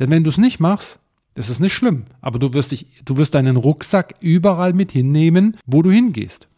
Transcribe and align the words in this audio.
Denn 0.00 0.10
wenn 0.10 0.24
du 0.24 0.30
es 0.30 0.38
nicht 0.38 0.58
machst, 0.58 0.98
das 1.34 1.50
ist 1.50 1.60
nicht 1.60 1.74
schlimm, 1.74 2.06
aber 2.20 2.38
du 2.38 2.52
wirst, 2.54 2.72
dich, 2.72 2.86
du 3.04 3.18
wirst 3.18 3.34
deinen 3.34 3.56
Rucksack 3.56 4.14
überall 4.20 4.72
mit 4.72 4.90
hinnehmen, 4.90 5.56
wo 5.66 5.82
du 5.82 5.92
hingehst. 5.92 6.48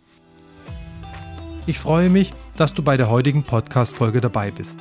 Ich 1.66 1.78
freue 1.78 2.08
mich, 2.08 2.32
dass 2.56 2.72
du 2.72 2.82
bei 2.82 2.96
der 2.96 3.10
heutigen 3.10 3.42
Podcast-Folge 3.42 4.20
dabei 4.20 4.50
bist. 4.50 4.78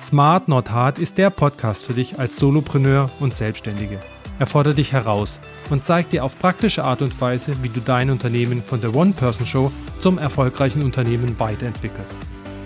Smart 0.00 0.48
Not 0.48 0.70
Hard 0.70 0.98
ist 0.98 1.18
der 1.18 1.30
Podcast 1.30 1.86
für 1.86 1.94
dich 1.94 2.18
als 2.18 2.36
Solopreneur 2.36 3.10
und 3.20 3.34
Selbstständige. 3.34 4.00
Er 4.38 4.46
fordert 4.46 4.78
dich 4.78 4.92
heraus 4.92 5.38
und 5.70 5.84
zeigt 5.84 6.12
dir 6.12 6.24
auf 6.24 6.38
praktische 6.38 6.84
Art 6.84 7.00
und 7.00 7.18
Weise, 7.20 7.56
wie 7.62 7.68
du 7.68 7.80
dein 7.80 8.10
Unternehmen 8.10 8.62
von 8.62 8.80
der 8.80 8.94
One-Person-Show 8.94 9.70
zum 10.00 10.18
erfolgreichen 10.18 10.82
Unternehmen 10.82 11.38
weiterentwickelst. 11.38 12.16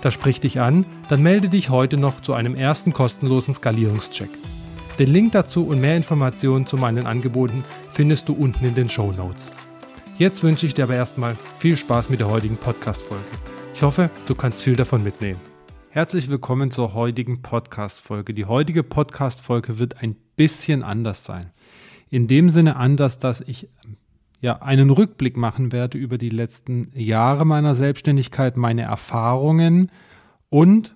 Das 0.00 0.14
spricht 0.14 0.44
dich 0.44 0.60
an, 0.60 0.86
dann 1.08 1.22
melde 1.22 1.48
dich 1.48 1.70
heute 1.70 1.96
noch 1.96 2.20
zu 2.20 2.32
einem 2.34 2.54
ersten 2.54 2.92
kostenlosen 2.92 3.54
Skalierungscheck. 3.54 4.30
Den 4.98 5.08
Link 5.08 5.32
dazu 5.32 5.66
und 5.66 5.80
mehr 5.80 5.96
Informationen 5.96 6.66
zu 6.66 6.76
meinen 6.76 7.06
Angeboten 7.06 7.64
findest 7.88 8.28
du 8.28 8.32
unten 8.32 8.64
in 8.64 8.74
den 8.74 8.88
Show 8.88 9.12
Notes. 9.12 9.50
Jetzt 10.16 10.42
wünsche 10.42 10.66
ich 10.66 10.74
dir 10.74 10.84
aber 10.84 10.94
erstmal 10.94 11.36
viel 11.58 11.76
Spaß 11.76 12.10
mit 12.10 12.20
der 12.20 12.28
heutigen 12.28 12.56
Podcast-Folge. 12.56 13.24
Ich 13.74 13.82
hoffe, 13.82 14.10
du 14.26 14.34
kannst 14.34 14.62
viel 14.62 14.74
davon 14.76 15.02
mitnehmen. 15.02 15.40
Herzlich 15.90 16.28
willkommen 16.28 16.70
zur 16.70 16.94
heutigen 16.94 17.42
Podcast-Folge. 17.42 18.34
Die 18.34 18.44
heutige 18.44 18.82
Podcast-Folge 18.82 19.78
wird 19.78 20.02
ein 20.02 20.16
bisschen 20.36 20.82
anders 20.82 21.24
sein. 21.24 21.50
In 22.10 22.26
dem 22.28 22.50
Sinne 22.50 22.76
anders, 22.76 23.18
dass 23.18 23.40
ich 23.40 23.68
ja 24.40 24.62
einen 24.62 24.90
Rückblick 24.90 25.36
machen 25.36 25.72
werde 25.72 25.98
über 25.98 26.18
die 26.18 26.28
letzten 26.28 26.90
Jahre 26.94 27.44
meiner 27.44 27.74
Selbstständigkeit, 27.74 28.56
meine 28.56 28.82
Erfahrungen 28.82 29.90
und 30.48 30.94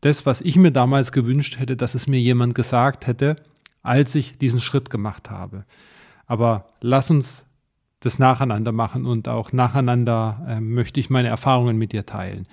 das, 0.00 0.26
was 0.26 0.40
ich 0.40 0.56
mir 0.56 0.70
damals 0.70 1.12
gewünscht 1.12 1.58
hätte, 1.58 1.76
dass 1.76 1.94
es 1.94 2.06
mir 2.06 2.20
jemand 2.20 2.54
gesagt 2.54 3.06
hätte, 3.06 3.36
als 3.82 4.14
ich 4.14 4.38
diesen 4.38 4.60
Schritt 4.60 4.90
gemacht 4.90 5.30
habe. 5.30 5.64
Aber 6.26 6.66
lass 6.80 7.10
uns 7.10 7.44
das 8.00 8.18
nacheinander 8.18 8.72
machen 8.72 9.04
und 9.04 9.28
auch 9.28 9.52
nacheinander 9.52 10.44
äh, 10.48 10.60
möchte 10.60 11.00
ich 11.00 11.10
meine 11.10 11.28
Erfahrungen 11.28 11.76
mit 11.76 11.92
dir 11.92 12.06
teilen. 12.06 12.46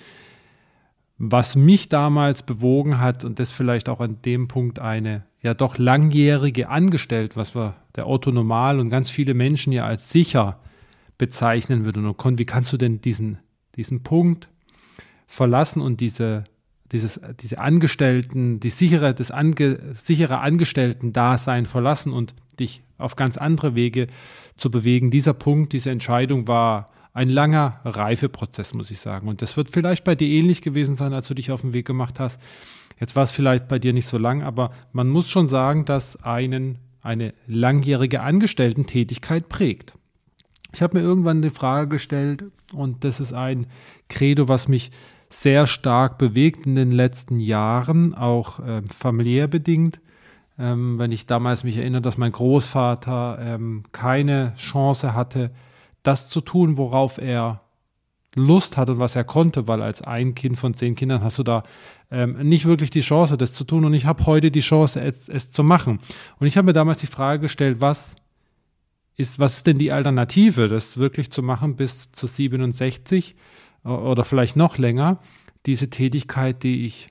Was 1.17 1.55
mich 1.55 1.89
damals 1.89 2.43
bewogen 2.43 2.99
hat 2.99 3.25
und 3.25 3.39
das 3.39 3.51
vielleicht 3.51 3.89
auch 3.89 3.99
an 3.99 4.21
dem 4.23 4.47
Punkt 4.47 4.79
eine 4.79 5.25
ja 5.41 5.53
doch 5.53 5.77
langjährige 5.77 6.69
Angestellte, 6.69 7.35
was 7.35 7.55
wir 7.55 7.75
der 7.95 8.07
Otto 8.07 8.31
Normal 8.31 8.79
und 8.79 8.89
ganz 8.89 9.09
viele 9.09 9.33
Menschen 9.33 9.73
ja 9.73 9.85
als 9.85 10.11
sicher 10.11 10.59
bezeichnen 11.17 11.85
würden. 11.85 12.05
Und 12.05 12.39
wie 12.39 12.45
kannst 12.45 12.71
du 12.73 12.77
denn 12.77 13.01
diesen, 13.01 13.39
diesen 13.75 14.03
Punkt 14.03 14.49
verlassen 15.25 15.81
und 15.81 16.01
diese 16.01 16.43
dieses, 16.91 17.19
diese 17.41 17.59
Angestellten, 17.59 18.59
die 18.59 18.69
sichere, 18.69 19.13
das 19.13 19.31
ange, 19.31 19.79
sichere 19.93 20.39
Angestellten-Dasein 20.39 21.65
verlassen 21.65 22.13
und 22.13 22.33
dich 22.59 22.81
auf 22.97 23.15
ganz 23.15 23.37
andere 23.37 23.75
Wege 23.75 24.07
zu 24.55 24.71
bewegen. 24.71 25.11
Dieser 25.11 25.33
Punkt, 25.33 25.73
diese 25.73 25.91
Entscheidung 25.91 26.47
war 26.47 26.89
ein 27.17 27.29
langer 27.29 27.79
Reifeprozess, 27.83 28.75
muss 28.75 28.91
ich 28.91 28.99
sagen. 28.99 29.27
Und 29.27 29.41
das 29.41 29.57
wird 29.57 29.71
vielleicht 29.71 30.03
bei 30.03 30.13
dir 30.13 30.27
ähnlich 30.27 30.61
gewesen 30.61 30.95
sein, 30.95 31.13
als 31.13 31.27
du 31.27 31.33
dich 31.33 31.51
auf 31.51 31.61
den 31.61 31.73
Weg 31.73 31.87
gemacht 31.87 32.19
hast. 32.19 32.39
Jetzt 32.99 33.15
war 33.15 33.23
es 33.23 33.31
vielleicht 33.31 33.67
bei 33.67 33.79
dir 33.79 33.91
nicht 33.91 34.05
so 34.05 34.19
lang, 34.19 34.43
aber 34.43 34.69
man 34.91 35.09
muss 35.09 35.27
schon 35.27 35.47
sagen, 35.47 35.83
dass 35.83 36.23
einen 36.23 36.77
eine 37.01 37.33
langjährige 37.47 38.21
Angestellten-Tätigkeit 38.21 39.49
prägt. 39.49 39.95
Ich 40.73 40.81
habe 40.83 40.97
mir 40.97 41.03
irgendwann 41.03 41.41
die 41.41 41.49
Frage 41.49 41.87
gestellt, 41.87 42.45
und 42.75 43.03
das 43.03 43.19
ist 43.19 43.33
ein 43.33 43.65
Credo, 44.09 44.47
was 44.47 44.67
mich 44.67 44.91
sehr 45.29 45.65
stark 45.65 46.19
bewegt 46.19 46.67
in 46.67 46.75
den 46.75 46.91
letzten 46.91 47.39
Jahren, 47.39 48.13
auch 48.13 48.59
äh, 48.59 48.83
familiär 48.93 49.47
bedingt. 49.47 50.01
Ähm, 50.59 50.99
wenn 50.99 51.11
ich 51.11 51.25
damals 51.25 51.63
mich 51.63 51.77
erinnere, 51.77 52.01
dass 52.01 52.17
mein 52.17 52.31
Großvater 52.31 53.39
ähm, 53.41 53.83
keine 53.91 54.53
Chance 54.57 55.15
hatte, 55.15 55.51
das 56.07 56.29
zu 56.29 56.41
tun, 56.41 56.77
worauf 56.77 57.17
er 57.17 57.61
Lust 58.35 58.77
hat 58.77 58.89
und 58.89 58.99
was 58.99 59.15
er 59.15 59.23
konnte, 59.23 59.67
weil 59.67 59.81
als 59.81 60.01
ein 60.01 60.35
Kind 60.35 60.57
von 60.57 60.73
zehn 60.73 60.95
Kindern 60.95 61.23
hast 61.23 61.39
du 61.39 61.43
da 61.43 61.63
ähm, 62.11 62.37
nicht 62.47 62.65
wirklich 62.65 62.89
die 62.89 63.01
Chance, 63.01 63.37
das 63.37 63.53
zu 63.53 63.63
tun. 63.63 63.83
Und 63.85 63.93
ich 63.93 64.05
habe 64.05 64.25
heute 64.25 64.51
die 64.51 64.61
Chance, 64.61 65.01
es, 65.01 65.27
es 65.27 65.49
zu 65.49 65.63
machen. 65.63 65.99
Und 66.39 66.47
ich 66.47 66.57
habe 66.57 66.67
mir 66.67 66.73
damals 66.73 66.99
die 66.99 67.07
Frage 67.07 67.41
gestellt, 67.41 67.81
was 67.81 68.15
ist, 69.15 69.39
was 69.39 69.57
ist 69.57 69.67
denn 69.67 69.79
die 69.79 69.91
Alternative, 69.91 70.67
das 70.67 70.97
wirklich 70.97 71.31
zu 71.31 71.41
machen 71.41 71.75
bis 71.75 72.11
zu 72.11 72.27
67? 72.27 73.35
oder 73.87 74.25
vielleicht 74.25 74.55
noch 74.55 74.77
länger 74.77 75.19
diese 75.65 75.89
Tätigkeit, 75.89 76.63
die 76.63 76.85
ich 76.85 77.07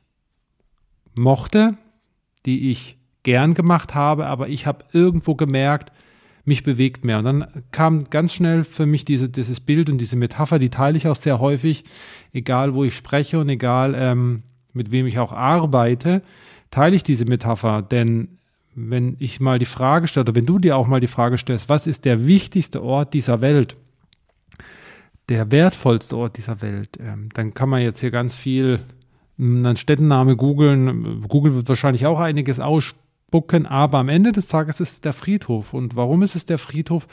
mochte, 1.15 1.77
die 2.45 2.71
ich 2.71 2.99
gern 3.23 3.55
gemacht 3.55 3.95
habe, 3.95 4.27
aber 4.27 4.49
ich 4.49 4.67
habe 4.67 4.85
irgendwo 4.93 5.35
gemerkt, 5.35 5.93
mich 6.47 6.63
bewegt 6.63 7.05
mehr. 7.05 7.19
Und 7.19 7.25
dann 7.25 7.47
kam 7.73 8.09
ganz 8.11 8.33
schnell 8.33 8.65
für 8.65 8.87
mich 8.87 9.05
diese, 9.05 9.29
dieses 9.29 9.61
Bild 9.61 9.91
und 9.91 9.99
diese 9.99 10.17
Metapher, 10.17 10.59
die 10.59 10.71
teile 10.71 10.97
ich 10.97 11.09
auch 11.09 11.17
sehr 11.17 11.41
häufig, 11.41 11.85
egal 12.33 12.75
wo 12.75 12.85
ich 12.85 12.95
spreche 12.95 13.39
und 13.39 13.49
egal 13.49 13.95
ähm, 13.97 14.43
mit 14.73 14.91
wem 14.91 15.07
ich 15.07 15.19
auch 15.19 15.33
arbeite, 15.33 16.23
teile 16.71 16.97
ich 16.97 17.03
diese 17.03 17.25
Metapher. 17.25 17.83
Denn 17.83 18.39
wenn 18.75 19.17
ich 19.19 19.41
mal 19.41 19.59
die 19.59 19.65
Frage 19.65 20.07
stelle, 20.07 20.25
oder 20.25 20.35
wenn 20.35 20.47
du 20.47 20.59
dir 20.59 20.77
auch 20.77 20.87
mal 20.87 21.01
die 21.01 21.07
Frage 21.07 21.39
stellst, 21.39 21.69
was 21.69 21.87
ist 21.87 22.05
der 22.05 22.27
wichtigste 22.27 22.83
Ort 22.83 23.15
dieser 23.15 23.41
Welt? 23.41 23.77
der 25.29 25.51
wertvollste 25.51 26.17
Ort 26.17 26.37
dieser 26.37 26.63
Welt. 26.63 26.99
Ähm, 27.01 27.29
dann 27.35 27.55
kann 27.55 27.69
man 27.69 27.83
jetzt 27.83 28.01
hier 28.01 28.11
ganz 28.11 28.35
viel 28.35 28.81
hm, 29.39 29.65
einen 29.65 29.77
Städtenname 29.77 30.37
googeln. 30.37 31.23
Google 31.29 31.55
wird 31.55 31.69
wahrscheinlich 31.69 32.07
auch 32.07 32.21
einiges 32.21 32.61
ausspucken, 33.37 33.67
aber 33.67 33.99
am 33.99 34.09
Ende 34.09 34.33
des 34.33 34.47
Tages 34.47 34.81
ist 34.81 34.93
es 34.93 35.01
der 35.01 35.13
Friedhof. 35.13 35.75
Und 35.75 35.97
warum 35.97 36.23
ist 36.23 36.35
es 36.35 36.47
der 36.47 36.59
Friedhof? 36.59 37.07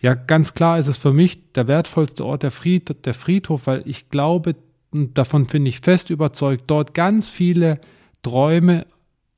Ja, 0.00 0.14
ganz 0.14 0.54
klar 0.54 0.78
ist 0.78 0.86
es 0.86 0.96
für 0.96 1.12
mich 1.12 1.52
der 1.52 1.66
wertvollste 1.66 2.24
Ort 2.24 2.42
der, 2.42 2.50
Fried, 2.50 3.04
der 3.04 3.14
Friedhof, 3.14 3.66
weil 3.66 3.82
ich 3.84 4.10
glaube, 4.10 4.54
und 4.90 5.18
davon 5.18 5.46
bin 5.46 5.66
ich 5.66 5.80
fest 5.80 6.10
überzeugt, 6.10 6.64
dort 6.68 6.94
ganz 6.94 7.28
viele 7.28 7.80
Träume, 8.22 8.86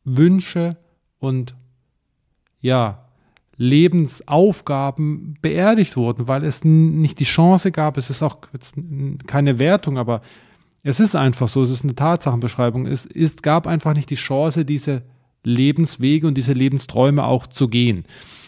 Wünsche 0.05 0.77
und 1.19 1.55
ja, 2.61 3.07
Lebensaufgaben 3.57 5.35
beerdigt 5.43 5.97
wurden, 5.97 6.29
weil 6.29 6.45
es 6.45 6.65
nicht 6.65 7.21
die 7.21 7.25
Chance 7.25 7.73
gab, 7.73 7.97
es 7.97 8.11
ist 8.11 8.23
auch 8.23 8.39
keine 9.27 9.59
Wertung, 9.59 9.99
aber 9.99 10.23
es 10.83 11.01
ist 11.01 11.15
einfach 11.15 11.49
so, 11.49 11.63
es 11.63 11.71
ist 11.71 11.85
eine 11.85 11.95
Tatsachenbeschreibung, 11.95 12.87
es 12.87 13.05
ist, 13.05 13.43
gab 13.43 13.67
einfach 13.67 13.95
nicht 13.95 14.09
die 14.09 14.15
Chance, 14.15 14.65
diese 14.65 15.03
Lebenswege 15.43 16.27
und 16.27 16.35
diese 16.35 16.53
Lebensträume 16.53 17.25
auch 17.25 17.47
zu 17.47 17.69
gehen. 17.69 18.05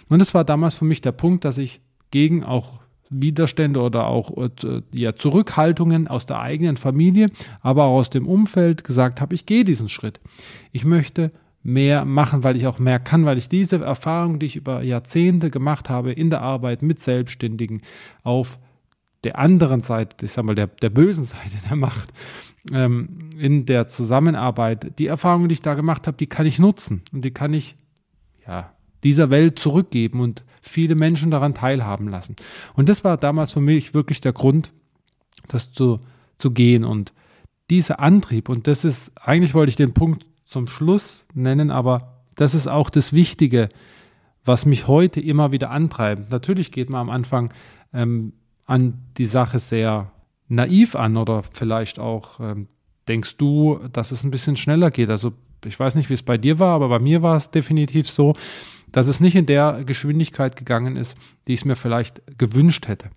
Und 0.09 0.21
es 0.21 0.35
war 0.35 0.45
damals 0.45 0.75
für 0.75 0.85
mich 0.85 1.01
der 1.01 1.13
Punkt, 1.13 1.45
dass 1.45 1.59
ich 1.59 1.81
gegen 2.11 2.45
auch 2.45 2.81
Widerstände 3.09 3.81
oder 3.81 4.07
auch 4.09 4.37
äh, 4.37 4.83
ja, 4.93 5.15
Zurückhaltungen 5.15 6.09
aus 6.09 6.27
der 6.27 6.41
eigenen 6.41 6.77
Familie, 6.77 7.29
aber 7.61 7.85
auch 7.85 7.99
aus 7.99 8.11
dem 8.11 8.27
Umfeld 8.27 8.85
gesagt 8.85 9.21
habe, 9.21 9.35
ich 9.35 9.47
gehe 9.47 9.65
diesen 9.65 9.89
Schritt. 9.89 10.21
Ich 10.73 10.85
möchte 10.85 11.31
mehr 11.63 12.05
machen, 12.05 12.43
weil 12.43 12.57
ich 12.57 12.67
auch 12.67 12.79
mehr 12.79 12.99
kann, 12.99 13.25
weil 13.25 13.39
ich 13.39 13.49
diese 13.49 13.85
Erfahrung, 13.85 14.39
die 14.39 14.47
ich 14.47 14.57
über 14.57 14.83
Jahrzehnte 14.83 15.51
gemacht 15.51 15.89
habe 15.89 16.13
in 16.13 16.31
der 16.31 16.43
Arbeit 16.43 16.83
mit 16.83 17.01
Selbstständigen 17.01 17.83
auf 18.23 18.59
der 19.25 19.39
anderen 19.39 19.81
Seite, 19.81 20.25
ich 20.25 20.33
sag 20.33 20.45
mal, 20.45 20.57
der, 20.57 20.67
der 20.67 20.91
bösen 20.91 21.25
Seite 21.25 21.57
der 21.69 21.77
Macht, 21.77 22.13
ähm, 22.71 23.31
in 23.39 23.67
der 23.67 23.89
Zusammenarbeit, 23.89 24.99
die 24.99 25.07
Erfahrungen, 25.07 25.49
die 25.49 25.55
ich 25.55 25.63
da 25.63 25.75
gemacht 25.75 26.07
habe, 26.07 26.17
die 26.17 26.27
kann 26.27 26.47
ich 26.47 26.59
nutzen 26.59 27.03
und 27.13 27.25
die 27.25 27.33
kann 27.33 27.53
ich, 27.55 27.77
ja, 28.47 28.73
dieser 29.03 29.31
Welt 29.31 29.59
zurückgeben 29.59 30.21
und 30.21 30.45
viele 30.61 30.95
Menschen 30.95 31.31
daran 31.31 31.55
teilhaben 31.55 32.09
lassen. 32.09 32.37
Und 32.75 32.89
das 32.89 33.03
war 33.03 33.17
damals 33.17 33.53
für 33.53 33.61
mich 33.61 33.95
wirklich 33.95 34.21
der 34.21 34.33
Grund, 34.33 34.73
das 35.49 35.73
zu, 35.73 35.99
zu 36.39 36.53
gehen 36.53 36.85
und 36.85 37.13
dieser 37.69 38.01
Antrieb, 38.01 38.49
und 38.49 38.67
das 38.67 38.85
ist, 38.85 39.13
eigentlich 39.17 39.55
wollte 39.55 39.71
ich 39.71 39.77
den 39.77 39.95
Punkt 39.95 40.27
zum 40.45 40.67
Schluss 40.67 41.25
nennen, 41.35 41.71
aber 41.71 42.19
das 42.35 42.55
ist 42.55 42.69
auch 42.69 42.91
das 42.91 43.13
Wichtige, 43.13 43.71
was 44.45 44.67
mich 44.67 44.87
heute 44.87 45.21
immer 45.21 45.53
wieder 45.53 45.71
antreibt. 45.71 46.31
Natürlich 46.31 46.71
geht 46.71 46.91
man 46.91 47.01
am 47.01 47.11
Anfang 47.11 47.53
ähm, 47.93 48.35
an 48.67 48.99
die 49.17 49.25
Sache 49.25 49.59
sehr 49.59 50.12
naiv 50.53 50.95
an 50.95 51.17
oder 51.17 51.43
vielleicht 51.43 51.99
auch 51.99 52.39
ähm, 52.41 52.69
denkst 53.09 53.37
du, 53.37 53.81
dass 53.93 54.13
es 54.13 54.23
ein 54.23 54.31
bisschen 54.31 54.57
schneller 54.57 54.91
geht. 54.91 55.11
Also 55.11 55.33
ich 55.65 55.79
weiß 55.79 55.95
nicht, 55.95 56.11
wie 56.11 56.15
es 56.15 56.23
bei 56.23 56.39
dir 56.39 56.59
war, 56.59 56.75
aber 56.75 56.89
bei 56.89 56.99
mir 56.99 57.23
war 57.23 57.37
es 57.37 57.51
definitiv 57.51 58.09
so, 58.09 58.35
dass 58.91 59.07
es 59.07 59.21
nicht 59.21 59.35
in 59.35 59.47
der 59.47 59.85
Geschwindigkeit 59.85 60.57
gegangen 60.57 60.97
ist, 60.97 61.17
die 61.47 61.55
ich 61.55 61.61
es 61.61 61.65
mir 61.65 61.77
vielleicht 61.77 62.39
gewünscht 62.39 62.89
hätte. 62.89 63.11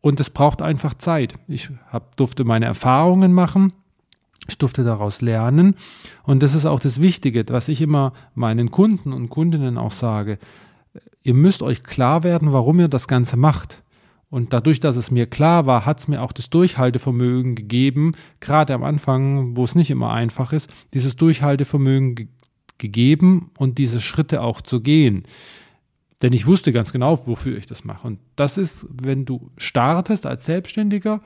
Und 0.00 0.20
es 0.20 0.30
braucht 0.30 0.62
einfach 0.62 0.94
Zeit. 0.94 1.34
Ich 1.48 1.70
hab, 1.90 2.16
durfte 2.16 2.44
meine 2.44 2.66
Erfahrungen 2.66 3.32
machen, 3.32 3.72
ich 4.46 4.56
durfte 4.56 4.84
daraus 4.84 5.20
lernen. 5.20 5.74
Und 6.22 6.42
das 6.42 6.54
ist 6.54 6.64
auch 6.64 6.80
das 6.80 7.02
Wichtige, 7.02 7.44
was 7.48 7.68
ich 7.68 7.82
immer 7.82 8.12
meinen 8.34 8.70
Kunden 8.70 9.12
und 9.12 9.28
Kundinnen 9.28 9.76
auch 9.76 9.92
sage. 9.92 10.38
Ihr 11.22 11.34
müsst 11.34 11.62
euch 11.62 11.82
klar 11.82 12.22
werden, 12.22 12.52
warum 12.52 12.78
ihr 12.78 12.88
das 12.88 13.08
Ganze 13.08 13.36
macht. 13.36 13.82
Und 14.30 14.52
dadurch, 14.52 14.78
dass 14.80 14.96
es 14.96 15.10
mir 15.10 15.26
klar 15.26 15.66
war, 15.66 15.86
hat 15.86 16.00
es 16.00 16.08
mir 16.08 16.22
auch 16.22 16.32
das 16.32 16.50
Durchhaltevermögen 16.50 17.54
gegeben, 17.54 18.12
gerade 18.40 18.74
am 18.74 18.84
Anfang, 18.84 19.56
wo 19.56 19.64
es 19.64 19.74
nicht 19.74 19.90
immer 19.90 20.12
einfach 20.12 20.52
ist, 20.52 20.68
dieses 20.94 21.16
Durchhaltevermögen 21.16 22.14
ge 22.14 22.28
gegeben 22.76 23.50
und 23.58 23.78
diese 23.78 24.00
Schritte 24.00 24.40
auch 24.40 24.60
zu 24.60 24.80
gehen. 24.80 25.24
Denn 26.22 26.32
ich 26.32 26.46
wusste 26.46 26.70
ganz 26.70 26.92
genau, 26.92 27.26
wofür 27.26 27.58
ich 27.58 27.66
das 27.66 27.82
mache. 27.82 28.06
Und 28.06 28.20
das 28.36 28.56
ist, 28.56 28.86
wenn 28.90 29.24
du 29.24 29.50
startest 29.56 30.26
als 30.26 30.44
Selbstständiger, 30.44 31.20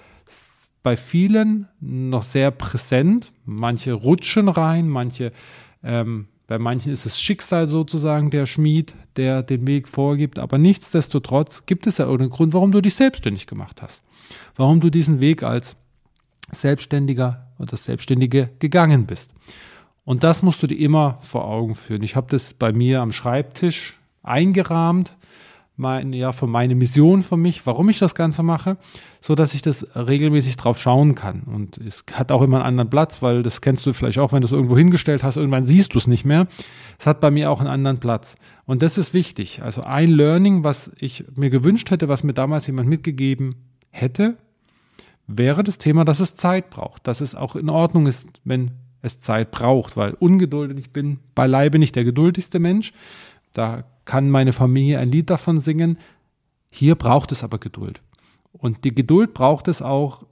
bei 0.83 0.97
vielen 0.97 1.69
noch 1.81 2.23
sehr 2.23 2.51
präsent. 2.51 3.33
Manche 3.45 3.93
rutschen 3.93 4.49
rein, 4.49 4.89
manche, 4.89 5.33
ähm, 5.83 6.29
bei 6.47 6.59
manchen 6.59 6.93
ist 6.93 7.07
es 7.07 7.21
Schicksal 7.21 7.69
sozusagen 7.69 8.31
der 8.31 8.47
Schmied, 8.47 8.95
der 9.17 9.43
den 9.43 9.67
Weg 9.67 9.89
vorgibt. 9.89 10.39
Aber 10.39 10.59
nichtsdestotrotz 10.59 11.65
gibt 11.67 11.87
es 11.87 11.99
ja 11.99 12.05
irgendeinen 12.05 12.31
Grund, 12.31 12.53
warum 12.53 12.73
du 12.73 12.81
dich 12.81 12.95
selbstständig 12.95 13.47
gemacht 13.47 13.83
hast. 13.83 14.03
Warum 14.57 14.81
du 14.81 14.91
diesen 14.91 15.21
Weg 15.21 15.43
als 15.43 15.77
Selbstständiger 16.51 17.47
oder 17.59 17.77
Selbstständige 17.77 18.51
gegangen 18.59 19.07
bist. 19.07 19.33
Und 20.05 20.25
das 20.25 20.43
musst 20.43 20.63
du 20.63 20.67
dir 20.67 20.79
immer 20.79 21.19
vor 21.23 21.47
Augen 21.47 21.75
führen. 21.75 22.03
Ich 22.03 22.17
habe 22.17 22.27
das 22.29 22.55
bei 22.55 22.73
mir 22.73 23.01
am 23.01 23.13
Schreibtisch 23.13 23.95
eingerahmt, 24.23 25.17
mein, 25.77 26.13
ja, 26.13 26.33
für 26.33 26.47
meine 26.47 26.75
Mission 26.75 27.23
für 27.23 27.37
mich, 27.37 27.67
warum 27.67 27.89
ich 27.89 27.99
das 27.99 28.15
Ganze 28.15 28.43
mache, 28.43 28.77
so 29.21 29.35
dass 29.35 29.55
ich 29.55 29.63
das 29.63 29.87
regelmäßig 29.95 30.57
drauf 30.57 30.79
schauen 30.79 31.15
kann. 31.15 31.43
Und 31.43 31.79
es 31.79 32.05
hat 32.13 32.31
auch 32.31 32.43
immer 32.43 32.59
einen 32.59 32.67
anderen 32.67 32.91
Platz, 32.91 33.23
weil 33.23 33.43
das 33.43 33.61
kennst 33.61 33.87
du 33.87 33.93
vielleicht 33.93 34.19
auch, 34.19 34.33
wenn 34.33 34.43
du 34.43 34.47
es 34.47 34.53
irgendwo 34.53 34.77
hingestellt 34.77 35.23
hast, 35.23 35.37
irgendwann 35.37 35.65
siehst 35.65 35.95
du 35.95 35.99
es 35.99 36.07
nicht 36.07 36.25
mehr. 36.25 36.47
Es 36.99 37.07
hat 37.07 37.21
bei 37.21 37.31
mir 37.31 37.51
auch 37.51 37.61
einen 37.61 37.71
anderen 37.71 38.01
Platz. 38.01 38.37
Und 38.67 38.83
das 38.83 38.99
ist 38.99 39.15
wichtig. 39.15 39.63
Also 39.63 39.83
ein 39.83 40.11
Learning, 40.11 40.63
was 40.63 40.91
ich 40.99 41.25
mir 41.35 41.51
gewünscht 41.51 41.91
hätte, 41.91 42.09
was 42.09 42.23
mir 42.23 42.35
damals 42.35 42.67
jemand 42.67 42.89
mitgegeben 42.89 43.55
hätte, 43.91 44.37
wäre 45.27 45.65
das 45.65 45.79
Thema, 45.79 46.05
dass 46.05 46.21
es 46.21 46.37
Zeit 46.37 46.71
braucht, 46.71 47.07
dass 47.07 47.21
es 47.21 47.35
auch 47.35 47.57
in 47.57 47.71
Ordnung 47.71 48.07
ist, 48.07 48.29
wenn 48.45 48.73
es 49.01 49.19
Zeit 49.19 49.51
braucht, 49.51 49.97
weil 49.97 50.15
ungeduldig 50.15 50.91
bin 50.91 51.19
beileibe 51.35 51.79
nicht 51.79 51.97
der 51.97 52.05
geduldigste 52.05 52.59
Mensch. 52.59 52.93
Da 53.53 53.85
kann 54.05 54.31
meine 54.31 54.53
Familie 54.53 54.99
ein 54.99 55.11
Lied 55.11 55.31
davon 55.31 55.61
singen. 55.61 55.99
Hier 56.71 56.95
braucht 56.95 57.33
es 57.33 57.45
aber 57.45 57.59
Geduld. 57.59 58.03
Und 58.53 58.85
die 58.85 58.95
Geduld 58.95 59.35
braucht 59.35 59.69
es 59.69 59.83
auch 59.83 60.25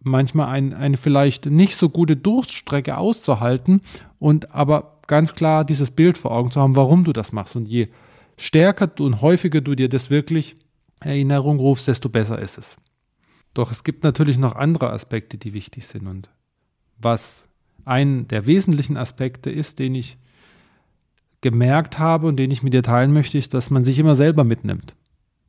manchmal 0.00 0.48
ein, 0.48 0.74
eine 0.74 0.96
vielleicht 0.96 1.46
nicht 1.46 1.76
so 1.76 1.88
gute 1.88 2.16
Durststrecke 2.16 2.96
auszuhalten 2.96 3.82
und 4.18 4.54
aber 4.54 4.98
ganz 5.06 5.34
klar 5.34 5.64
dieses 5.64 5.90
Bild 5.90 6.18
vor 6.18 6.30
Augen 6.30 6.50
zu 6.50 6.60
haben, 6.60 6.76
warum 6.76 7.04
du 7.04 7.12
das 7.12 7.32
machst. 7.32 7.56
Und 7.56 7.66
je 7.66 7.88
stärker 8.36 8.90
und 9.00 9.22
häufiger 9.22 9.60
du 9.60 9.74
dir 9.74 9.88
das 9.88 10.10
wirklich 10.10 10.56
Erinnerung 11.00 11.58
rufst, 11.58 11.88
desto 11.88 12.08
besser 12.08 12.38
ist 12.38 12.58
es. 12.58 12.76
Doch 13.54 13.70
es 13.70 13.82
gibt 13.82 14.04
natürlich 14.04 14.38
noch 14.38 14.54
andere 14.54 14.90
Aspekte, 14.90 15.38
die 15.38 15.52
wichtig 15.52 15.86
sind. 15.86 16.06
Und 16.06 16.28
was 16.98 17.46
ein 17.84 18.28
der 18.28 18.46
wesentlichen 18.46 18.96
Aspekte 18.96 19.50
ist, 19.50 19.78
den 19.78 19.94
ich 19.94 20.18
gemerkt 21.40 21.98
habe 21.98 22.26
und 22.26 22.36
den 22.36 22.50
ich 22.50 22.62
mit 22.62 22.72
dir 22.72 22.82
teilen 22.82 23.12
möchte, 23.12 23.38
ist, 23.38 23.54
dass 23.54 23.70
man 23.70 23.84
sich 23.84 23.98
immer 23.98 24.14
selber 24.14 24.44
mitnimmt. 24.44 24.94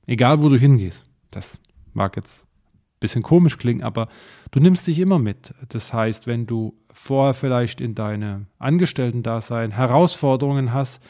Egal, 0.06 0.42
wo 0.42 0.50
du 0.50 0.58
hingehst. 0.58 1.04
Das 1.32 1.60
mag 1.94 2.16
jetzt 2.16 2.44
ein 2.44 3.00
bisschen 3.00 3.24
komisch 3.24 3.58
klingen, 3.58 3.84
aber 3.84 4.08
du 4.52 4.60
nimmst 4.60 4.88
dich 4.88 5.00
immer 5.00 5.20
mit. 5.20 5.54
Das 5.70 5.94
heißt, 5.94 6.28
wenn 6.28 6.46
du 6.46 6.74
vorher 6.92 7.34
vielleicht 7.34 7.82
in 7.82 7.96
deinem 7.96 8.48
Angestellten-Dasein 8.58 9.72
Herausforderungen 9.72 10.74
hast, 10.74 11.02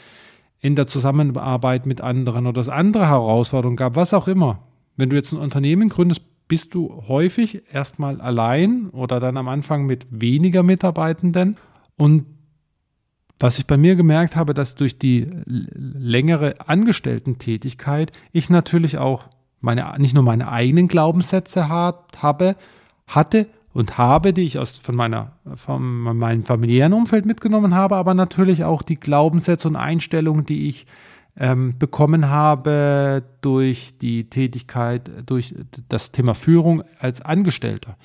in 0.62 0.76
der 0.76 0.88
Zusammenarbeit 0.88 1.86
mit 1.86 2.02
anderen 2.02 2.46
oder 2.46 2.60
es 2.60 2.70
andere 2.70 3.08
Herausforderungen 3.08 3.78
gab, 3.78 3.96
was 3.96 4.14
auch 4.14 4.28
immer. 4.28 4.64
Wenn 4.98 5.10
du 5.10 5.16
jetzt 5.16 5.32
ein 5.32 5.40
Unternehmen 5.40 5.88
gründest, 5.88 6.22
bist 6.50 6.74
du 6.74 7.04
häufig 7.08 7.64
erstmal 7.72 8.20
allein 8.20 8.90
oder 8.90 9.20
dann 9.20 9.38
am 9.38 9.48
Anfang 9.48 9.86
mit 9.86 10.08
weniger 10.10 10.64
Mitarbeitenden 10.64 11.58
und 11.98 12.26
was 13.40 13.58
ich 13.58 13.66
bei 13.66 13.78
mir 13.78 13.96
gemerkt 13.96 14.36
habe, 14.36 14.54
dass 14.54 14.76
durch 14.76 15.00
die 15.00 15.28
längere 15.46 16.56
Angestellten-Tätigkeit 16.68 18.12
ich 18.34 18.50
natürlich 18.50 18.98
auch 18.98 19.26
meine, 19.62 19.94
nicht 19.98 20.14
nur 20.14 20.24
meine 20.24 20.52
eigenen 20.52 20.88
Glaubenssätze 20.88 21.70
hat, 21.70 22.22
habe, 22.22 22.56
hatte 23.08 23.48
und 23.74 23.98
habe, 23.98 24.34
die 24.34 24.42
ich 24.42 24.60
aus, 24.60 24.78
von, 24.78 24.96
meiner, 24.96 25.34
von 25.56 26.02
meinem 26.18 26.44
familiären 26.44 26.94
Umfeld 26.94 27.26
mitgenommen 27.26 27.76
habe, 27.76 27.96
aber 27.96 28.14
natürlich 28.14 28.64
auch 28.66 28.82
die 28.82 29.00
Glaubenssätze 29.00 29.70
und 29.70 29.76
Einstellungen, 29.78 30.46
die 30.46 30.68
ich 30.68 30.86
ähm, 31.38 31.78
bekommen 31.78 32.30
habe 32.30 33.24
durch 33.42 33.98
die 33.98 34.30
Tätigkeit, 34.30 35.10
durch 35.26 35.56
das 35.88 36.12
Thema 36.12 36.34
Führung 36.34 36.84
als 37.00 37.22
Angestellter. 37.22 37.96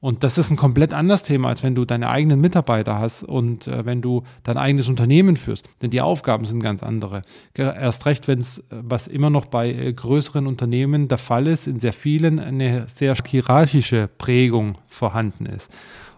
Und 0.00 0.22
das 0.22 0.38
ist 0.38 0.50
ein 0.50 0.56
komplett 0.56 0.94
anderes 0.94 1.24
Thema, 1.24 1.48
als 1.48 1.64
wenn 1.64 1.74
du 1.74 1.84
deine 1.84 2.08
eigenen 2.08 2.40
Mitarbeiter 2.40 3.00
hast 3.00 3.24
und 3.24 3.66
äh, 3.66 3.84
wenn 3.84 4.00
du 4.00 4.22
dein 4.44 4.56
eigenes 4.56 4.88
Unternehmen 4.88 5.36
führst. 5.36 5.68
Denn 5.82 5.90
die 5.90 6.00
Aufgaben 6.00 6.44
sind 6.44 6.60
ganz 6.60 6.84
andere. 6.84 7.22
Erst 7.54 8.06
recht, 8.06 8.28
wenn 8.28 8.38
es, 8.38 8.58
äh, 8.58 8.62
was 8.70 9.08
immer 9.08 9.28
noch 9.28 9.46
bei 9.46 9.72
äh, 9.72 9.92
größeren 9.92 10.46
Unternehmen 10.46 11.08
der 11.08 11.18
Fall 11.18 11.48
ist, 11.48 11.66
in 11.66 11.80
sehr 11.80 11.92
vielen 11.92 12.38
eine 12.38 12.86
sehr 12.88 13.16
hierarchische 13.26 14.08
Prägung 14.18 14.78
vorhanden 14.86 15.46
ist. 15.46 15.68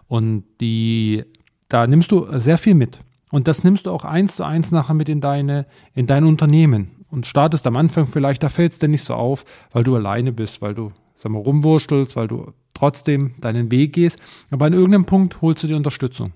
Und 0.07 0.43
die, 0.59 1.23
da 1.67 1.87
nimmst 1.87 2.11
du 2.11 2.27
sehr 2.37 2.59
viel 2.59 2.75
mit. 2.75 2.99
Und 3.31 3.47
das 3.47 3.63
nimmst 3.63 3.87
du 3.87 3.91
auch 3.91 4.05
eins 4.05 4.35
zu 4.35 4.43
eins 4.43 4.69
nachher 4.69 4.93
mit 4.93 5.09
in 5.09 5.21
deine, 5.21 5.65
in 5.95 6.05
dein 6.05 6.25
Unternehmen. 6.25 6.91
Und 7.09 7.25
startest 7.25 7.65
am 7.65 7.77
Anfang 7.77 8.05
vielleicht, 8.05 8.43
da 8.43 8.49
fällt 8.49 8.73
es 8.73 8.79
dir 8.79 8.87
nicht 8.87 9.03
so 9.03 9.15
auf, 9.15 9.43
weil 9.71 9.83
du 9.83 9.95
alleine 9.95 10.31
bist, 10.31 10.61
weil 10.61 10.75
du 10.75 10.91
sag 11.21 11.31
mal, 11.31 11.39
rumwurstelst, 11.39 12.15
weil 12.15 12.27
du 12.27 12.51
trotzdem 12.73 13.35
deinen 13.39 13.71
Weg 13.71 13.93
gehst. 13.93 14.19
Aber 14.49 14.65
an 14.65 14.73
irgendeinem 14.73 15.05
Punkt 15.05 15.41
holst 15.41 15.63
du 15.63 15.67
die 15.67 15.75
Unterstützung. 15.75 16.33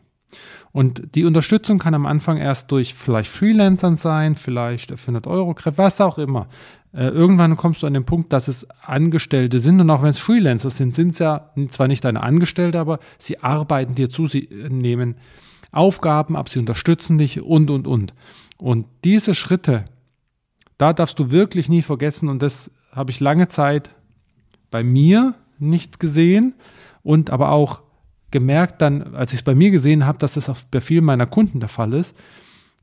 Und 0.71 1.15
die 1.15 1.23
Unterstützung 1.23 1.79
kann 1.79 1.93
am 1.93 2.05
Anfang 2.05 2.37
erst 2.37 2.71
durch 2.71 2.93
vielleicht 2.93 3.31
Freelancern 3.31 3.95
sein, 3.95 4.35
vielleicht 4.35 4.89
400 4.91 5.25
Euro, 5.27 5.55
was 5.77 6.01
auch 6.01 6.17
immer. 6.17 6.47
Äh, 6.93 7.07
irgendwann 7.07 7.55
kommst 7.55 7.81
du 7.81 7.87
an 7.87 7.93
den 7.93 8.05
Punkt, 8.05 8.31
dass 8.31 8.47
es 8.47 8.67
Angestellte 8.81 9.59
sind 9.59 9.79
und 9.79 9.89
auch 9.89 10.03
wenn 10.03 10.09
es 10.09 10.19
Freelancer 10.19 10.69
sind, 10.69 10.93
sind 10.93 11.09
es 11.09 11.19
ja 11.19 11.49
zwar 11.69 11.87
nicht 11.87 12.03
deine 12.03 12.21
Angestellte, 12.21 12.79
aber 12.79 12.99
sie 13.17 13.41
arbeiten 13.41 13.95
dir 13.95 14.09
zu, 14.09 14.27
sie 14.27 14.49
nehmen 14.69 15.15
Aufgaben 15.71 16.35
ab, 16.35 16.49
sie 16.49 16.59
unterstützen 16.59 17.17
dich 17.17 17.41
und, 17.41 17.71
und, 17.71 17.87
und. 17.87 18.13
Und 18.57 18.85
diese 19.03 19.33
Schritte, 19.33 19.85
da 20.77 20.93
darfst 20.93 21.17
du 21.19 21.31
wirklich 21.31 21.69
nie 21.69 21.81
vergessen 21.81 22.29
und 22.29 22.41
das 22.41 22.69
habe 22.91 23.11
ich 23.11 23.19
lange 23.19 23.47
Zeit 23.47 23.94
bei 24.75 24.83
mir 24.83 25.35
nicht 25.57 26.01
gesehen 26.01 26.53
und 27.01 27.29
aber 27.29 27.51
auch 27.51 27.81
gemerkt 28.29 28.81
dann, 28.81 29.15
als 29.15 29.31
ich 29.31 29.39
es 29.39 29.43
bei 29.43 29.55
mir 29.55 29.71
gesehen 29.71 30.05
habe, 30.05 30.17
dass 30.17 30.33
das 30.33 30.49
auch 30.49 30.57
bei 30.69 30.81
vielen 30.81 31.05
meiner 31.05 31.25
Kunden 31.25 31.61
der 31.61 31.69
Fall 31.69 31.93
ist, 31.93 32.13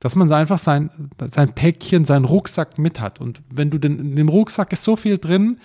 dass 0.00 0.16
man 0.16 0.32
einfach 0.32 0.56
sein, 0.56 0.88
sein 1.26 1.54
Päckchen, 1.54 2.06
seinen 2.06 2.24
Rucksack 2.24 2.78
mit 2.78 2.98
hat. 2.98 3.20
Und 3.20 3.42
wenn 3.50 3.68
du 3.68 3.76
den, 3.76 3.98
in 3.98 4.16
dem 4.16 4.30
Rucksack 4.30 4.72
ist 4.72 4.84
so 4.84 4.96
viel 4.96 5.18
drin 5.18 5.58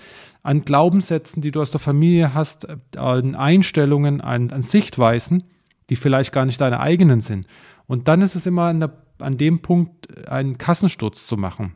an 0.43 0.65
Glaubenssätzen, 0.65 1.41
die 1.41 1.51
du 1.51 1.61
aus 1.61 1.71
der 1.71 1.79
Familie 1.79 2.33
hast, 2.33 2.67
an 2.97 3.35
Einstellungen, 3.35 4.19
an, 4.19 4.51
an 4.51 4.63
Sichtweisen, 4.63 5.45
die 5.89 5.95
vielleicht 5.95 6.33
gar 6.33 6.45
nicht 6.45 6.59
deine 6.59 6.81
eigenen 6.81 7.21
sind. 7.21 7.47
Und 7.85 8.09
dann 8.09 8.21
ist 8.21 8.35
es 8.35 8.45
immer 8.45 8.63
an, 8.63 8.81
der, 8.81 8.91
an 9.19 9.37
dem 9.37 9.61
Punkt, 9.61 10.27
einen 10.27 10.57
Kassensturz 10.57 11.25
zu 11.25 11.37
machen. 11.37 11.75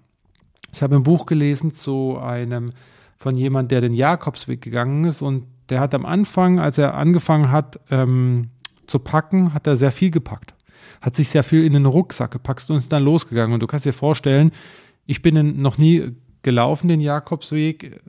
Ich 0.74 0.84
habe 0.84 0.98
ein 0.98 1.04
Buch 1.04 1.26
gelesen 1.26 1.72
zu 1.72 2.18
einem 2.18 2.74
von 3.22 3.36
jemand, 3.36 3.70
der 3.70 3.82
den 3.82 3.94
Jakobsweg 3.94 4.62
gegangen 4.62 5.06
ist 5.06 5.22
und 5.22 5.46
der 5.70 5.80
hat 5.80 5.94
am 5.94 6.08
Anfang, 6.08 6.60
als 6.60 6.80
er 6.80 6.96
angefangen 6.96 7.52
hat 7.52 7.80
ähm, 7.92 8.50
zu 8.88 8.98
packen, 8.98 9.54
hat 9.54 9.68
er 9.68 9.78
sehr 9.78 9.92
viel 9.92 10.10
gepackt. 10.10 10.56
Hat 11.02 11.14
sich 11.14 11.30
sehr 11.30 11.44
viel 11.44 11.64
in 11.64 11.74
den 11.74 11.86
Rucksack 11.86 12.32
gepackt 12.32 12.68
und 12.72 12.78
ist 12.78 12.92
dann 12.92 13.04
losgegangen. 13.04 13.54
Und 13.54 13.62
du 13.62 13.68
kannst 13.68 13.86
dir 13.86 13.94
vorstellen, 13.94 14.52
ich 15.06 15.22
bin 15.22 15.62
noch 15.62 15.78
nie 15.78 16.14
gelaufen, 16.42 16.88
den 16.88 17.00
Jakobsweg, 17.00 18.02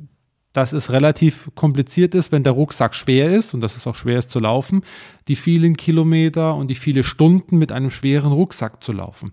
dass 0.55 0.73
es 0.73 0.91
relativ 0.91 1.51
kompliziert 1.55 2.15
ist, 2.15 2.33
wenn 2.33 2.43
der 2.43 2.55
Rucksack 2.55 2.95
schwer 2.95 3.31
ist 3.37 3.53
und 3.53 3.61
dass 3.61 3.77
es 3.77 3.87
auch 3.87 3.97
schwer 3.97 4.19
ist 4.19 4.31
zu 4.31 4.41
laufen, 4.41 4.83
die 5.29 5.37
vielen 5.37 5.77
Kilometer 5.77 6.55
und 6.55 6.69
die 6.69 6.75
viele 6.75 7.05
Stunden 7.05 7.59
mit 7.59 7.71
einem 7.71 7.91
schweren 7.91 8.33
Rucksack 8.33 8.83
zu 8.83 8.93
laufen. 8.93 9.33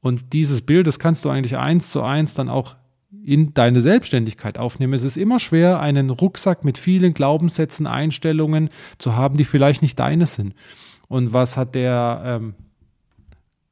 Und 0.00 0.32
dieses 0.34 0.62
Bild, 0.62 0.86
das 0.86 1.00
kannst 1.00 1.24
du 1.24 1.30
eigentlich 1.30 1.56
eins 1.56 1.90
zu 1.90 2.02
eins 2.02 2.32
dann 2.32 2.48
auch 2.48 2.76
in 3.24 3.54
deine 3.54 3.80
Selbstständigkeit 3.80 4.58
aufnehmen. 4.58 4.92
Es 4.92 5.04
ist 5.04 5.16
immer 5.16 5.40
schwer, 5.40 5.80
einen 5.80 6.10
Rucksack 6.10 6.64
mit 6.64 6.78
vielen 6.78 7.12
Glaubenssätzen, 7.14 7.86
Einstellungen 7.86 8.70
zu 8.98 9.16
haben, 9.16 9.36
die 9.36 9.44
vielleicht 9.44 9.82
nicht 9.82 9.98
deine 9.98 10.26
sind. 10.26 10.54
Und 11.08 11.32
was 11.32 11.56
hat 11.56 11.74
der 11.74 12.22
ähm, 12.24 12.54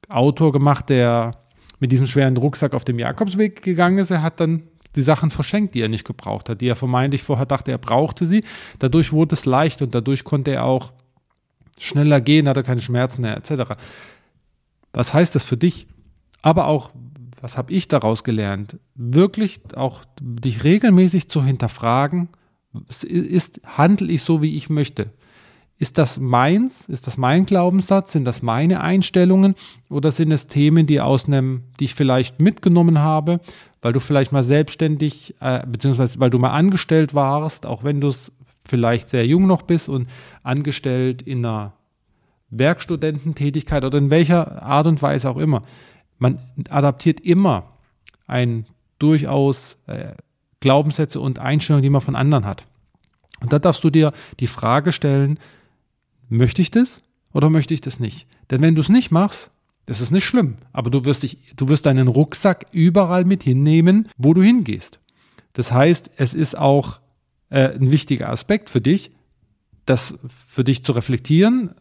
Autor 0.08 0.52
gemacht, 0.52 0.88
der 0.88 1.38
mit 1.80 1.92
diesem 1.92 2.06
schweren 2.06 2.36
Rucksack 2.36 2.74
auf 2.74 2.84
dem 2.84 2.98
Jakobsweg 2.98 3.62
gegangen 3.62 3.98
ist. 3.98 4.10
Er 4.10 4.22
hat 4.22 4.40
dann 4.40 4.64
die 4.96 5.02
Sachen 5.02 5.30
verschenkt, 5.30 5.74
die 5.74 5.82
er 5.82 5.88
nicht 5.88 6.06
gebraucht 6.06 6.48
hat, 6.48 6.60
die 6.60 6.68
er 6.68 6.76
vermeintlich 6.76 7.22
vorher 7.22 7.46
dachte, 7.46 7.70
er 7.70 7.78
brauchte 7.78 8.26
sie. 8.26 8.42
Dadurch 8.78 9.12
wurde 9.12 9.34
es 9.34 9.44
leicht 9.44 9.82
und 9.82 9.94
dadurch 9.94 10.24
konnte 10.24 10.50
er 10.50 10.64
auch 10.64 10.92
schneller 11.78 12.20
gehen, 12.20 12.48
hatte 12.48 12.62
keine 12.62 12.80
Schmerzen 12.80 13.22
mehr, 13.22 13.36
etc. 13.36 13.74
Was 14.92 15.14
heißt 15.14 15.34
das 15.34 15.44
für 15.44 15.56
dich? 15.56 15.86
Aber 16.42 16.66
auch, 16.66 16.90
was 17.40 17.56
habe 17.56 17.72
ich 17.72 17.88
daraus 17.88 18.24
gelernt? 18.24 18.78
Wirklich 18.94 19.60
auch 19.76 20.04
dich 20.20 20.64
regelmäßig 20.64 21.28
zu 21.28 21.44
hinterfragen, 21.44 22.28
ist, 23.04 23.60
handle 23.64 24.10
ich 24.12 24.22
so, 24.22 24.42
wie 24.42 24.56
ich 24.56 24.68
möchte? 24.70 25.10
Ist 25.78 25.96
das 25.96 26.18
meins? 26.18 26.88
Ist 26.88 27.06
das 27.06 27.16
mein 27.16 27.46
Glaubenssatz? 27.46 28.12
Sind 28.12 28.24
das 28.24 28.42
meine 28.42 28.80
Einstellungen? 28.80 29.54
Oder 29.88 30.10
sind 30.10 30.32
es 30.32 30.48
Themen, 30.48 30.86
die 30.86 31.00
aus 31.00 31.26
einem, 31.26 31.62
die 31.78 31.84
ich 31.84 31.94
vielleicht 31.94 32.40
mitgenommen 32.40 32.98
habe, 32.98 33.40
weil 33.80 33.92
du 33.92 34.00
vielleicht 34.00 34.32
mal 34.32 34.42
selbstständig, 34.42 35.36
äh, 35.40 35.64
beziehungsweise 35.66 36.18
weil 36.18 36.30
du 36.30 36.38
mal 36.40 36.50
angestellt 36.50 37.14
warst, 37.14 37.64
auch 37.64 37.84
wenn 37.84 38.00
du 38.00 38.08
es 38.08 38.32
vielleicht 38.68 39.08
sehr 39.08 39.24
jung 39.26 39.46
noch 39.46 39.62
bist 39.62 39.88
und 39.88 40.08
angestellt 40.42 41.22
in 41.22 41.46
einer 41.46 41.74
Werkstudententätigkeit 42.50 43.84
oder 43.84 43.98
in 43.98 44.10
welcher 44.10 44.62
Art 44.62 44.88
und 44.88 45.00
Weise 45.00 45.30
auch 45.30 45.38
immer. 45.38 45.62
Man 46.18 46.38
adaptiert 46.68 47.20
immer 47.20 47.72
ein 48.26 48.66
durchaus 48.98 49.76
äh, 49.86 50.14
Glaubenssätze 50.60 51.20
und 51.20 51.38
Einstellungen, 51.38 51.82
die 51.82 51.90
man 51.90 52.00
von 52.00 52.16
anderen 52.16 52.44
hat. 52.44 52.64
Und 53.40 53.52
da 53.52 53.58
darfst 53.58 53.84
du 53.84 53.90
dir 53.90 54.12
die 54.40 54.48
Frage 54.48 54.92
stellen, 54.92 55.38
möchte 56.28 56.62
ich 56.62 56.70
das 56.70 57.02
oder 57.32 57.50
möchte 57.50 57.74
ich 57.74 57.80
das 57.80 58.00
nicht? 58.00 58.26
Denn 58.50 58.60
wenn 58.60 58.74
du 58.74 58.80
es 58.80 58.88
nicht 58.88 59.10
machst, 59.10 59.50
das 59.86 60.00
ist 60.00 60.10
nicht 60.10 60.24
schlimm, 60.24 60.58
aber 60.72 60.90
du 60.90 61.04
wirst, 61.04 61.22
dich, 61.22 61.38
du 61.56 61.68
wirst 61.68 61.86
deinen 61.86 62.08
Rucksack 62.08 62.66
überall 62.72 63.24
mit 63.24 63.42
hinnehmen, 63.42 64.08
wo 64.18 64.34
du 64.34 64.42
hingehst. 64.42 64.98
Das 65.54 65.72
heißt, 65.72 66.10
es 66.16 66.34
ist 66.34 66.58
auch 66.58 67.00
äh, 67.48 67.74
ein 67.74 67.90
wichtiger 67.90 68.28
Aspekt 68.28 68.68
für 68.68 68.80
dich, 68.80 69.12
das 69.86 70.14
für 70.46 70.64
dich 70.64 70.84
zu 70.84 70.92
reflektieren 70.92 71.74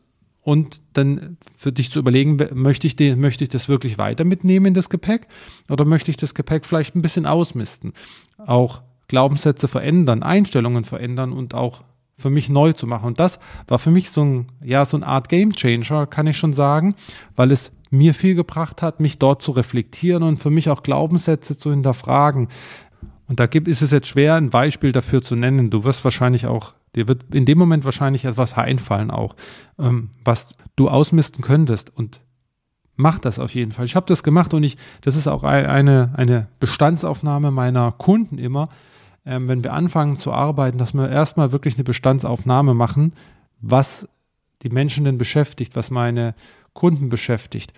und 0.48 0.82
dann 0.94 1.36
für 1.58 1.74
dich 1.74 1.92
zu 1.92 2.00
überlegen, 2.00 2.38
möchte 2.54 2.88
ich, 2.88 2.96
den, 2.96 3.20
möchte 3.20 3.44
ich 3.44 3.50
das 3.50 3.68
wirklich 3.68 3.98
weiter 3.98 4.24
mitnehmen 4.24 4.68
in 4.68 4.74
das 4.74 4.88
Gepäck 4.90 5.28
oder 5.70 5.84
möchte 5.84 6.10
ich 6.10 6.16
das 6.16 6.34
Gepäck 6.34 6.66
vielleicht 6.66 6.96
ein 6.96 7.02
bisschen 7.02 7.26
ausmisten? 7.26 7.92
Auch 8.38 8.82
Glaubenssätze 9.10 9.68
verändern, 9.68 10.24
Einstellungen 10.24 10.86
verändern 10.86 11.34
und 11.34 11.54
auch 11.54 11.84
für 12.18 12.30
mich 12.30 12.48
neu 12.48 12.72
zu 12.72 12.88
machen. 12.88 13.08
Und 13.08 13.20
das 13.20 13.40
war 13.68 13.78
für 13.78 13.92
mich 13.92 14.10
so 14.10 14.24
ein, 14.24 14.48
ja, 14.64 14.86
so 14.86 14.96
eine 14.96 15.06
Art 15.06 15.28
Game 15.28 15.52
Changer, 15.52 16.08
kann 16.08 16.28
ich 16.28 16.38
schon 16.38 16.54
sagen, 16.54 16.96
weil 17.36 17.52
es 17.52 17.74
mir 17.90 18.14
viel 18.14 18.36
gebracht 18.36 18.82
hat, 18.82 19.02
mich 19.02 19.20
dort 19.20 19.42
zu 19.42 19.52
reflektieren 19.52 20.24
und 20.24 20.38
für 20.38 20.50
mich 20.50 20.70
auch 20.70 20.82
Glaubenssätze 20.82 21.58
zu 21.58 21.72
hinterfragen. 21.72 22.48
Und 23.28 23.40
da 23.40 23.46
gibt, 23.46 23.68
ist 23.68 23.82
es 23.82 23.92
jetzt 23.92 24.08
schwer, 24.08 24.36
ein 24.36 24.50
Beispiel 24.50 24.92
dafür 24.92 25.22
zu 25.22 25.36
nennen. 25.36 25.70
Du 25.70 25.84
wirst 25.84 26.04
wahrscheinlich 26.04 26.48
auch, 26.48 26.74
dir 26.96 27.08
wird 27.08 27.34
in 27.34 27.46
dem 27.46 27.58
Moment 27.58 27.84
wahrscheinlich 27.84 28.26
etwas 28.26 28.58
einfallen 28.58 29.12
auch, 29.12 29.36
ähm, 29.78 30.10
was 30.24 30.48
du 30.76 30.90
ausmisten 30.90 31.44
könntest. 31.44 31.96
Und 31.96 32.22
mach 32.96 33.20
das 33.20 33.38
auf 33.40 33.54
jeden 33.54 33.74
Fall. 33.74 33.86
Ich 33.86 33.96
habe 33.96 34.06
das 34.06 34.24
gemacht 34.24 34.54
und 34.54 34.64
ich, 34.64 34.78
das 35.02 35.16
ist 35.16 35.28
auch 35.28 35.44
eine, 35.44 36.14
eine 36.16 36.48
Bestandsaufnahme 36.60 37.52
meiner 37.52 37.92
Kunden 37.92 38.38
immer, 38.38 38.70
ähm, 39.26 39.50
wenn 39.50 39.64
wir 39.64 39.74
anfangen 39.74 40.18
zu 40.18 40.32
arbeiten, 40.32 40.78
dass 40.78 40.94
wir 40.94 41.10
erstmal 41.10 41.52
wirklich 41.52 41.76
eine 41.76 41.84
Bestandsaufnahme 41.84 42.74
machen, 42.74 43.14
was 43.60 44.08
die 44.64 44.70
Menschen 44.70 45.04
denn 45.04 45.18
beschäftigt, 45.18 45.76
was 45.76 45.92
meine 45.92 46.34
Kunden 46.74 47.10
beschäftigt, 47.10 47.74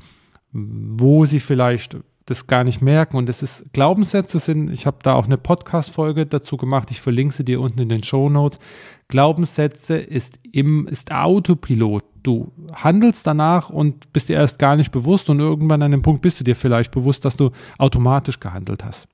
wo 0.51 1.25
sie 1.25 1.39
vielleicht 1.39 1.98
das 2.29 2.48
gar 2.48 2.63
nicht 2.63 2.81
merken. 2.81 3.17
Und 3.17 3.27
es 3.27 3.41
ist, 3.41 3.74
Glaubenssätze 3.74 4.39
sind, 4.39 4.69
ich 4.69 4.86
habe 4.86 4.98
da 5.01 5.13
auch 5.13 5.25
eine 5.25 5.38
Podcast-Folge 5.38 6.25
dazu 6.25 6.57
gemacht, 6.57 6.91
ich 6.91 7.01
verlinke 7.01 7.33
sie 7.33 7.43
dir 7.43 7.59
unten 7.59 7.79
in 7.79 7.89
den 7.89 8.03
Show 8.03 8.29
Notes. 8.29 8.59
Glaubenssätze 9.07 9.98
ist 9.98 10.39
im, 10.51 10.88
ist 10.88 11.12
Autopilot. 11.12 12.03
Du 12.21 12.51
handelst 12.74 13.25
danach 13.25 13.69
und 13.71 14.13
bist 14.13 14.29
dir 14.29 14.36
erst 14.36 14.59
gar 14.59 14.75
nicht 14.75 14.91
bewusst 14.91 15.29
und 15.29 15.39
irgendwann 15.39 15.81
an 15.81 15.91
dem 15.91 16.03
Punkt 16.03 16.21
bist 16.21 16.39
du 16.39 16.43
dir 16.43 16.55
vielleicht 16.55 16.91
bewusst, 16.91 17.25
dass 17.25 17.36
du 17.36 17.50
automatisch 17.77 18.39
gehandelt 18.39 18.83
hast. 18.83 19.07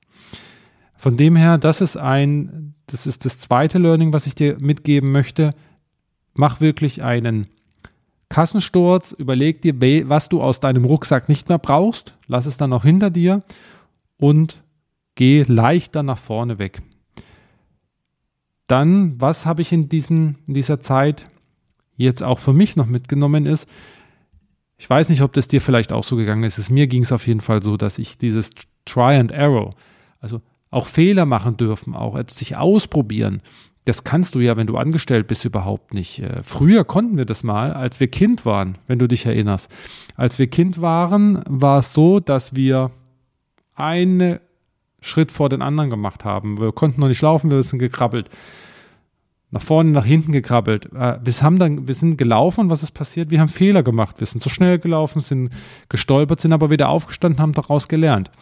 Von 0.94 1.16
dem 1.16 1.36
her, 1.36 1.56
das 1.56 1.80
ist 1.80 1.96
ein, 1.96 2.74
das 2.86 3.06
ist 3.06 3.24
das 3.24 3.38
zweite 3.38 3.78
Learning, 3.78 4.12
was 4.12 4.26
ich 4.26 4.34
dir 4.34 4.56
mitgeben 4.60 5.12
möchte. 5.12 5.52
Mach 6.34 6.60
wirklich 6.60 7.02
einen 7.02 7.46
Kassensturz, 8.28 9.12
überleg 9.12 9.62
dir, 9.62 9.74
was 10.08 10.28
du 10.28 10.42
aus 10.42 10.60
deinem 10.60 10.84
Rucksack 10.84 11.28
nicht 11.28 11.48
mehr 11.48 11.58
brauchst, 11.58 12.14
lass 12.26 12.46
es 12.46 12.56
dann 12.56 12.72
auch 12.72 12.82
hinter 12.82 13.10
dir 13.10 13.42
und 14.18 14.62
geh 15.14 15.44
leichter 15.46 16.02
nach 16.02 16.18
vorne 16.18 16.58
weg. 16.58 16.82
Dann, 18.66 19.20
was 19.20 19.46
habe 19.46 19.62
ich 19.62 19.72
in, 19.72 19.88
diesen, 19.88 20.38
in 20.46 20.54
dieser 20.54 20.80
Zeit 20.80 21.24
jetzt 21.96 22.22
auch 22.22 22.40
für 22.40 22.52
mich 22.52 22.76
noch 22.76 22.86
mitgenommen 22.86 23.46
ist, 23.46 23.68
ich 24.78 24.90
weiß 24.90 25.08
nicht, 25.08 25.22
ob 25.22 25.32
das 25.32 25.48
dir 25.48 25.60
vielleicht 25.60 25.92
auch 25.92 26.04
so 26.04 26.16
gegangen 26.16 26.44
ist. 26.44 26.70
mir 26.70 26.86
ging 26.86 27.02
es 27.02 27.12
auf 27.12 27.26
jeden 27.26 27.40
Fall 27.40 27.62
so, 27.62 27.76
dass 27.76 27.98
ich 27.98 28.18
dieses 28.18 28.50
Try 28.84 29.16
and 29.16 29.32
Arrow, 29.32 29.74
also 30.20 30.42
auch 30.70 30.86
Fehler 30.86 31.24
machen 31.24 31.56
dürfen, 31.56 31.94
auch 31.94 32.18
sich 32.28 32.56
ausprobieren. 32.56 33.40
Das 33.86 34.02
kannst 34.02 34.34
du 34.34 34.40
ja, 34.40 34.56
wenn 34.56 34.66
du 34.66 34.76
angestellt 34.76 35.28
bist, 35.28 35.44
überhaupt 35.44 35.94
nicht. 35.94 36.18
Äh, 36.18 36.42
früher 36.42 36.84
konnten 36.84 37.16
wir 37.16 37.24
das 37.24 37.44
mal, 37.44 37.72
als 37.72 38.00
wir 38.00 38.08
Kind 38.08 38.44
waren, 38.44 38.78
wenn 38.88 38.98
du 38.98 39.06
dich 39.06 39.26
erinnerst. 39.26 39.70
Als 40.16 40.40
wir 40.40 40.48
Kind 40.48 40.82
waren, 40.82 41.42
war 41.48 41.78
es 41.78 41.94
so, 41.94 42.18
dass 42.18 42.56
wir 42.56 42.90
einen 43.76 44.40
Schritt 45.00 45.30
vor 45.30 45.48
den 45.48 45.62
anderen 45.62 45.88
gemacht 45.88 46.24
haben. 46.24 46.60
Wir 46.60 46.72
konnten 46.72 47.00
noch 47.00 47.06
nicht 47.06 47.22
laufen, 47.22 47.48
wir 47.52 47.62
sind 47.62 47.78
gekrabbelt. 47.78 48.28
Nach 49.52 49.62
vorne, 49.62 49.92
nach 49.92 50.04
hinten 50.04 50.32
gekrabbelt. 50.32 50.86
Äh, 50.86 51.20
wir, 51.22 51.32
haben 51.42 51.60
dann, 51.60 51.86
wir 51.86 51.94
sind 51.94 52.16
gelaufen 52.16 52.62
und 52.62 52.70
was 52.70 52.82
ist 52.82 52.90
passiert? 52.90 53.30
Wir 53.30 53.38
haben 53.40 53.48
Fehler 53.48 53.84
gemacht. 53.84 54.16
Wir 54.18 54.26
sind 54.26 54.40
zu 54.40 54.48
schnell 54.48 54.80
gelaufen, 54.80 55.20
sind 55.20 55.50
gestolpert, 55.88 56.40
sind 56.40 56.52
aber 56.52 56.70
wieder 56.70 56.88
aufgestanden, 56.88 57.40
haben 57.40 57.52
daraus 57.52 57.86
gelernt. 57.86 58.32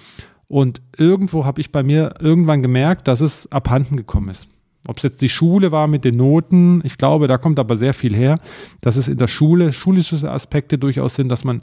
Und 0.49 0.81
irgendwo 0.97 1.45
habe 1.45 1.61
ich 1.61 1.71
bei 1.71 1.83
mir 1.83 2.15
irgendwann 2.19 2.63
gemerkt, 2.63 3.09
dass 3.09 3.21
es 3.21 3.53
abhanden 3.53 3.97
gekommen 3.97 4.31
ist. 4.31 4.54
Ob 4.87 4.99
es 4.99 5.03
jetzt 5.03 5.23
die 5.23 5.29
Schule 5.29 5.73
war 5.73 5.87
mit 5.87 6.05
den 6.05 6.17
Noten, 6.17 6.83
ich 6.85 6.99
glaube, 6.99 7.27
da 7.27 7.39
kommt 7.39 7.59
aber 7.59 7.77
sehr 7.77 7.95
viel 7.95 8.15
her, 8.15 8.39
dass 8.81 8.97
es 8.97 9.09
in 9.09 9.17
der 9.17 9.29
Schule 9.29 9.73
schulische 9.73 10.31
Aspekte 10.31 10.79
durchaus 10.79 11.15
sind, 11.15 11.29
dass 11.29 11.45
man 11.45 11.63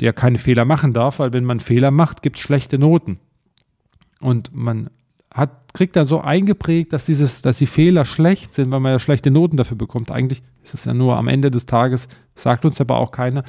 ja 0.00 0.12
keine 0.12 0.38
Fehler 0.38 0.64
machen 0.64 0.92
darf, 0.92 1.20
weil 1.20 1.32
wenn 1.32 1.44
man 1.44 1.60
Fehler 1.60 1.92
macht, 1.92 2.22
gibt 2.22 2.36
es 2.36 2.42
schlechte 2.42 2.78
Noten. 2.78 3.20
Und 4.20 4.54
man 4.54 4.90
hat, 5.32 5.72
kriegt 5.72 5.94
dann 5.94 6.06
so 6.06 6.20
eingeprägt, 6.20 6.92
dass, 6.92 7.06
dieses, 7.06 7.42
dass 7.42 7.58
die 7.58 7.66
Fehler 7.66 8.04
schlecht 8.04 8.54
sind, 8.54 8.70
weil 8.72 8.80
man 8.80 8.92
ja 8.92 8.98
schlechte 8.98 9.30
Noten 9.30 9.56
dafür 9.56 9.76
bekommt. 9.76 10.10
Eigentlich 10.10 10.42
ist 10.62 10.74
es 10.74 10.84
ja 10.84 10.94
nur 10.94 11.16
am 11.16 11.28
Ende 11.28 11.50
des 11.50 11.66
Tages, 11.66 12.08
sagt 12.34 12.64
uns 12.64 12.80
aber 12.80 12.96
auch 12.96 13.12
keiner, 13.12 13.44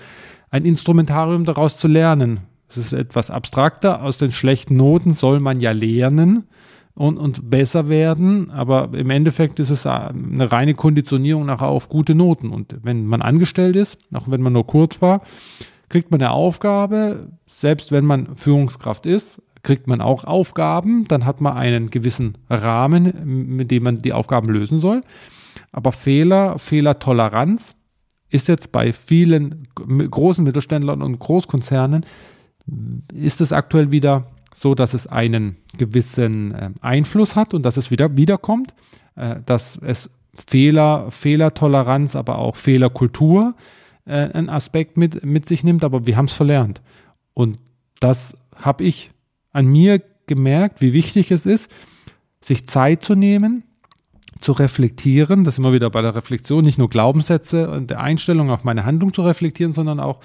ein 0.52 0.66
Instrumentarium 0.66 1.46
daraus 1.46 1.78
zu 1.78 1.88
lernen. 1.88 2.42
Es 2.70 2.78
ist 2.78 2.94
etwas 2.94 3.32
abstrakter. 3.32 4.04
Aus 4.04 4.18
den 4.18 4.32
schlechten 4.32 4.78
Noten 4.78 5.14
soll 5.14 5.40
man 5.40 5.60
ja 5.60 5.72
lernen 5.72 6.48
und, 6.96 7.18
und 7.18 7.50
besser 7.50 7.90
werden, 7.90 8.52
aber 8.52 8.90
im 8.94 9.10
Endeffekt 9.10 9.60
ist 9.60 9.72
es 9.72 9.86
eine 9.86 10.52
reine 10.52 10.76
Konditionierung 10.76 11.46
nachher 11.46 11.68
auf 11.68 11.90
gute 11.90 12.14
Noten. 12.14 12.50
Und 12.50 12.76
wenn 12.84 13.06
man 13.06 13.22
angestellt 13.22 13.76
ist, 13.76 13.98
auch 14.14 14.30
wenn 14.30 14.42
man 14.42 14.54
nur 14.54 14.68
kurz 14.68 15.02
war, 15.02 15.22
kriegt 15.90 16.12
man 16.12 16.22
eine 16.22 16.32
Aufgabe, 16.32 17.32
selbst 17.48 17.92
wenn 17.92 18.06
man 18.06 18.36
Führungskraft 18.36 19.06
ist, 19.06 19.42
kriegt 19.64 19.88
man 19.88 20.02
auch 20.02 20.26
Aufgaben, 20.26 21.06
dann 21.08 21.26
hat 21.26 21.42
man 21.42 21.56
einen 21.56 21.90
gewissen 21.90 22.38
Rahmen, 22.50 23.56
mit 23.56 23.72
dem 23.72 23.84
man 23.84 24.02
die 24.02 24.14
Aufgaben 24.14 24.50
lösen 24.50 24.80
soll. 24.80 25.02
Aber 25.72 25.92
Fehler, 25.92 26.60
Fehlertoleranz 26.60 27.76
ist 28.30 28.48
jetzt 28.48 28.72
bei 28.72 28.92
vielen 28.92 29.68
großen 29.76 30.44
Mittelständlern 30.44 31.02
und 31.02 31.20
Großkonzernen, 31.20 32.06
ist 33.14 33.42
es 33.42 33.54
aktuell 33.54 33.92
wieder 33.92 34.28
so, 34.54 34.76
dass 34.76 34.94
es 34.94 35.08
einen 35.08 35.58
gewissen 35.78 36.54
äh, 36.54 36.70
Einfluss 36.82 37.36
hat 37.36 37.54
und 37.54 37.64
dass 37.64 37.78
es 37.78 37.92
wieder 37.92 38.18
wiederkommt, 38.18 38.74
äh, 39.16 39.38
dass 39.46 39.78
es 39.78 40.10
Fehler, 40.34 41.12
Fehlertoleranz, 41.12 42.16
aber 42.16 42.40
auch 42.40 42.56
Fehlerkultur 42.56 43.56
äh, 44.06 44.30
einen 44.30 44.50
Aspekt 44.50 44.98
mit, 44.98 45.24
mit 45.24 45.48
sich 45.48 45.64
nimmt, 45.64 45.84
aber 45.84 46.06
wir 46.06 46.18
haben 46.18 46.26
es 46.26 46.34
verlernt. 46.34 46.82
Und 47.34 47.60
das 48.00 48.38
habe 48.56 48.84
ich 48.84 49.12
an 49.52 49.68
mir 49.68 50.02
gemerkt, 50.28 50.82
wie 50.82 50.94
wichtig 50.94 51.32
es 51.32 51.46
ist, 51.46 51.70
sich 52.42 52.66
Zeit 52.68 53.04
zu 53.04 53.16
nehmen, 53.16 53.64
zu 54.40 54.52
reflektieren, 54.52 55.44
das 55.44 55.58
immer 55.58 55.74
wieder 55.74 55.90
bei 55.90 56.02
der 56.02 56.16
Reflexion, 56.16 56.66
nicht 56.66 56.78
nur 56.78 56.90
Glaubenssätze 56.90 57.70
und 57.70 57.90
der 57.90 58.02
Einstellung, 58.02 58.50
auch 58.50 58.64
meine 58.64 58.86
Handlung 58.86 59.14
zu 59.14 59.22
reflektieren, 59.22 59.74
sondern 59.74 60.00
auch 60.00 60.20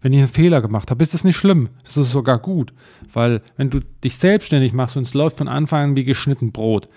wenn 0.00 0.12
ich 0.12 0.20
einen 0.20 0.28
Fehler 0.28 0.60
gemacht 0.62 0.90
habe, 0.90 1.02
ist 1.02 1.14
das 1.14 1.24
nicht 1.24 1.36
schlimm. 1.36 1.68
Das 1.84 1.96
ist 1.96 2.10
sogar 2.10 2.38
gut. 2.38 2.72
Weil 3.12 3.42
wenn 3.56 3.70
du 3.70 3.80
dich 4.02 4.16
selbstständig 4.16 4.72
machst 4.72 4.96
und 4.96 5.02
es 5.02 5.14
läuft 5.14 5.38
von 5.38 5.48
Anfang 5.48 5.90
an 5.90 5.96
wie 5.96 6.04
geschnitten 6.04 6.52
Brot, 6.52 6.88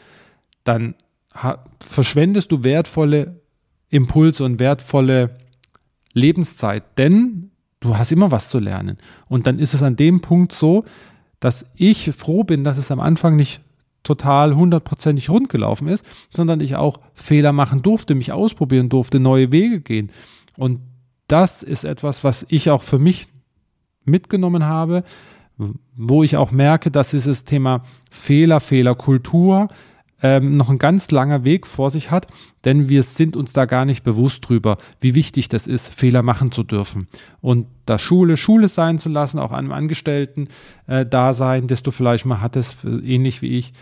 dann 0.63 0.95
verschwendest 1.79 2.51
du 2.51 2.63
wertvolle 2.63 3.41
Impulse 3.89 4.45
und 4.45 4.59
wertvolle 4.59 5.37
Lebenszeit. 6.13 6.97
Denn 6.97 7.51
du 7.79 7.97
hast 7.97 8.11
immer 8.11 8.31
was 8.31 8.49
zu 8.49 8.59
lernen. 8.59 8.97
Und 9.27 9.47
dann 9.47 9.59
ist 9.59 9.73
es 9.73 9.83
an 9.83 9.95
dem 9.95 10.21
Punkt 10.21 10.53
so, 10.53 10.85
dass 11.39 11.65
ich 11.75 12.11
froh 12.11 12.43
bin, 12.43 12.63
dass 12.63 12.77
es 12.77 12.91
am 12.91 13.01
Anfang 13.01 13.35
nicht 13.35 13.61
total 14.03 14.55
hundertprozentig 14.55 15.29
rund 15.29 15.49
gelaufen 15.49 15.87
ist, 15.87 16.05
sondern 16.33 16.61
ich 16.61 16.75
auch 16.75 16.99
Fehler 17.13 17.51
machen 17.51 17.81
durfte, 17.81 18.15
mich 18.15 18.31
ausprobieren 18.31 18.89
durfte, 18.89 19.19
neue 19.19 19.51
Wege 19.51 19.81
gehen. 19.81 20.11
Und 20.57 20.79
das 21.27 21.63
ist 21.63 21.85
etwas, 21.85 22.23
was 22.23 22.45
ich 22.49 22.69
auch 22.69 22.83
für 22.83 22.99
mich 22.99 23.27
mitgenommen 24.05 24.65
habe, 24.65 25.03
wo 25.95 26.23
ich 26.23 26.37
auch 26.37 26.51
merke, 26.51 26.91
dass 26.91 27.11
dieses 27.11 27.43
Thema 27.43 27.83
Fehler, 28.09 28.59
Fehlerkultur 28.59 29.69
ähm, 30.21 30.55
noch 30.57 30.69
ein 30.69 30.79
ganz 30.79 31.11
langer 31.11 31.43
Weg 31.43 31.67
vor 31.67 31.89
sich 31.91 32.09
hat, 32.09 32.27
denn 32.65 32.87
wir 32.89 33.03
sind 33.03 33.35
uns 33.35 33.53
da 33.53 33.65
gar 33.65 33.85
nicht 33.85 34.03
bewusst 34.03 34.47
drüber, 34.47 34.77
wie 35.01 35.15
wichtig 35.15 35.49
das 35.49 35.67
ist, 35.67 35.93
Fehler 35.93 36.23
machen 36.23 36.51
zu 36.51 36.63
dürfen. 36.63 37.07
Und 37.41 37.67
da 37.85 37.99
Schule 37.99 38.37
Schule 38.37 38.69
sein 38.69 38.99
zu 38.99 39.09
lassen, 39.09 39.37
auch 39.37 39.51
einem 39.51 39.73
Angestellten 39.73 40.47
äh, 40.87 41.05
da 41.05 41.33
sein, 41.33 41.67
das 41.67 41.83
du 41.83 41.91
vielleicht 41.91 42.25
mal 42.25 42.41
hattest, 42.41 42.83
ähnlich 42.85 43.41
wie 43.41 43.57
ich, 43.57 43.73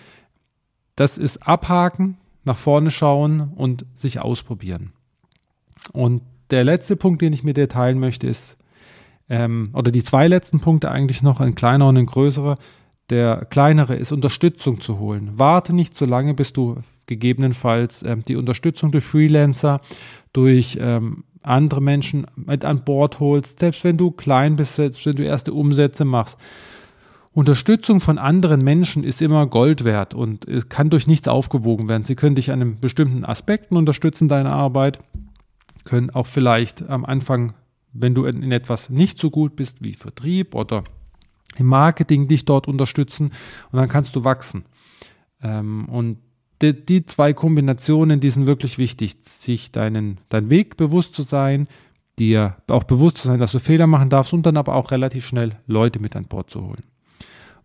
das 0.96 1.18
ist 1.18 1.48
abhaken, 1.48 2.18
nach 2.44 2.58
vorne 2.58 2.92
schauen 2.92 3.52
und 3.56 3.86
sich 3.96 4.20
ausprobieren. 4.20 4.94
Und 5.94 6.22
der 6.52 6.64
letzte 6.64 6.96
Punkt, 6.96 7.22
den 7.22 7.34
ich 7.34 7.44
mit 7.44 7.58
dir 7.58 7.70
teilen 7.70 8.00
möchte, 8.00 8.28
ist, 8.28 8.58
ähm, 9.30 9.70
oder 9.74 9.92
die 9.92 10.04
zwei 10.04 10.28
letzten 10.28 10.60
Punkte 10.60 10.92
eigentlich 10.92 11.24
noch, 11.24 11.40
ein 11.40 11.56
kleiner 11.56 11.88
und 11.88 11.98
ein 11.98 12.06
größerer, 12.06 12.58
der 13.10 13.46
kleinere 13.50 13.96
ist, 13.96 14.12
Unterstützung 14.12 14.82
zu 14.82 15.00
holen. 15.00 15.32
Warte 15.36 15.74
nicht 15.74 15.98
so 15.98 16.06
lange, 16.06 16.34
bis 16.34 16.54
du 16.54 16.78
gegebenenfalls 17.08 18.04
ähm, 18.04 18.24
die 18.24 18.36
Unterstützung 18.36 18.92
durch 18.92 19.04
Freelancer, 19.04 19.82
durch 20.34 20.78
ähm, 20.82 21.24
andere 21.44 21.82
Menschen 21.82 22.28
mit 22.36 22.64
an 22.66 22.84
Bord 22.84 23.20
holst, 23.20 23.60
selbst 23.60 23.84
wenn 23.84 23.98
du 23.98 24.12
klein 24.12 24.56
bist, 24.56 24.76
selbst 24.76 25.06
wenn 25.06 25.16
du 25.16 25.24
erste 25.24 25.54
Umsätze 25.54 26.06
machst. 26.06 26.38
Unterstützung 27.34 28.02
von 28.02 28.18
anderen 28.18 28.62
Menschen 28.62 29.06
ist 29.06 29.22
immer 29.22 29.48
Gold 29.48 29.86
wert 29.86 30.14
und 30.14 30.46
kann 30.70 30.90
durch 30.90 31.08
nichts 31.08 31.30
aufgewogen 31.30 31.88
werden. 31.88 32.04
Sie 32.04 32.16
können 32.16 32.36
dich 32.36 32.52
an 32.52 32.62
einem 32.62 32.80
bestimmten 32.80 33.24
Aspekten 33.24 33.78
unterstützen, 33.78 34.28
deine 34.28 34.52
Arbeit, 34.52 35.00
können 35.84 36.10
auch 36.10 36.28
vielleicht 36.28 36.88
am 36.90 37.06
Anfang, 37.06 37.54
wenn 37.94 38.16
du 38.16 38.26
in 38.26 38.52
etwas 38.52 38.90
nicht 38.90 39.18
so 39.18 39.30
gut 39.30 39.56
bist 39.56 39.78
wie 39.82 39.94
Vertrieb 39.94 40.56
oder 40.56 40.84
im 41.58 41.66
Marketing 41.66 42.28
dich 42.28 42.46
dort 42.46 42.68
unterstützen 42.68 43.32
und 43.72 43.80
dann 43.80 43.90
kannst 43.90 44.16
du 44.16 44.24
wachsen. 44.24 44.66
Ähm, 45.42 45.86
und 45.90 46.18
die, 46.62 47.06
zwei 47.06 47.34
Kombinationen, 47.34 48.20
die 48.20 48.30
sind 48.30 48.46
wirklich 48.46 48.78
wichtig, 48.78 49.18
sich 49.22 49.72
deinen, 49.72 50.20
dein 50.30 50.50
Weg 50.50 50.78
bewusst 50.78 51.16
zu 51.16 51.24
sein, 51.24 51.68
dir 52.20 52.58
auch 52.68 52.84
bewusst 52.84 53.18
zu 53.18 53.28
sein, 53.28 53.40
dass 53.40 53.52
du 53.52 53.60
Fehler 53.60 53.88
machen 53.88 54.10
darfst 54.10 54.32
und 54.32 54.46
dann 54.46 54.58
aber 54.58 54.76
auch 54.76 54.92
relativ 54.92 55.26
schnell 55.26 55.58
Leute 55.66 56.00
mit 56.00 56.16
an 56.16 56.26
Bord 56.26 56.50
zu 56.50 56.62
holen. 56.62 56.84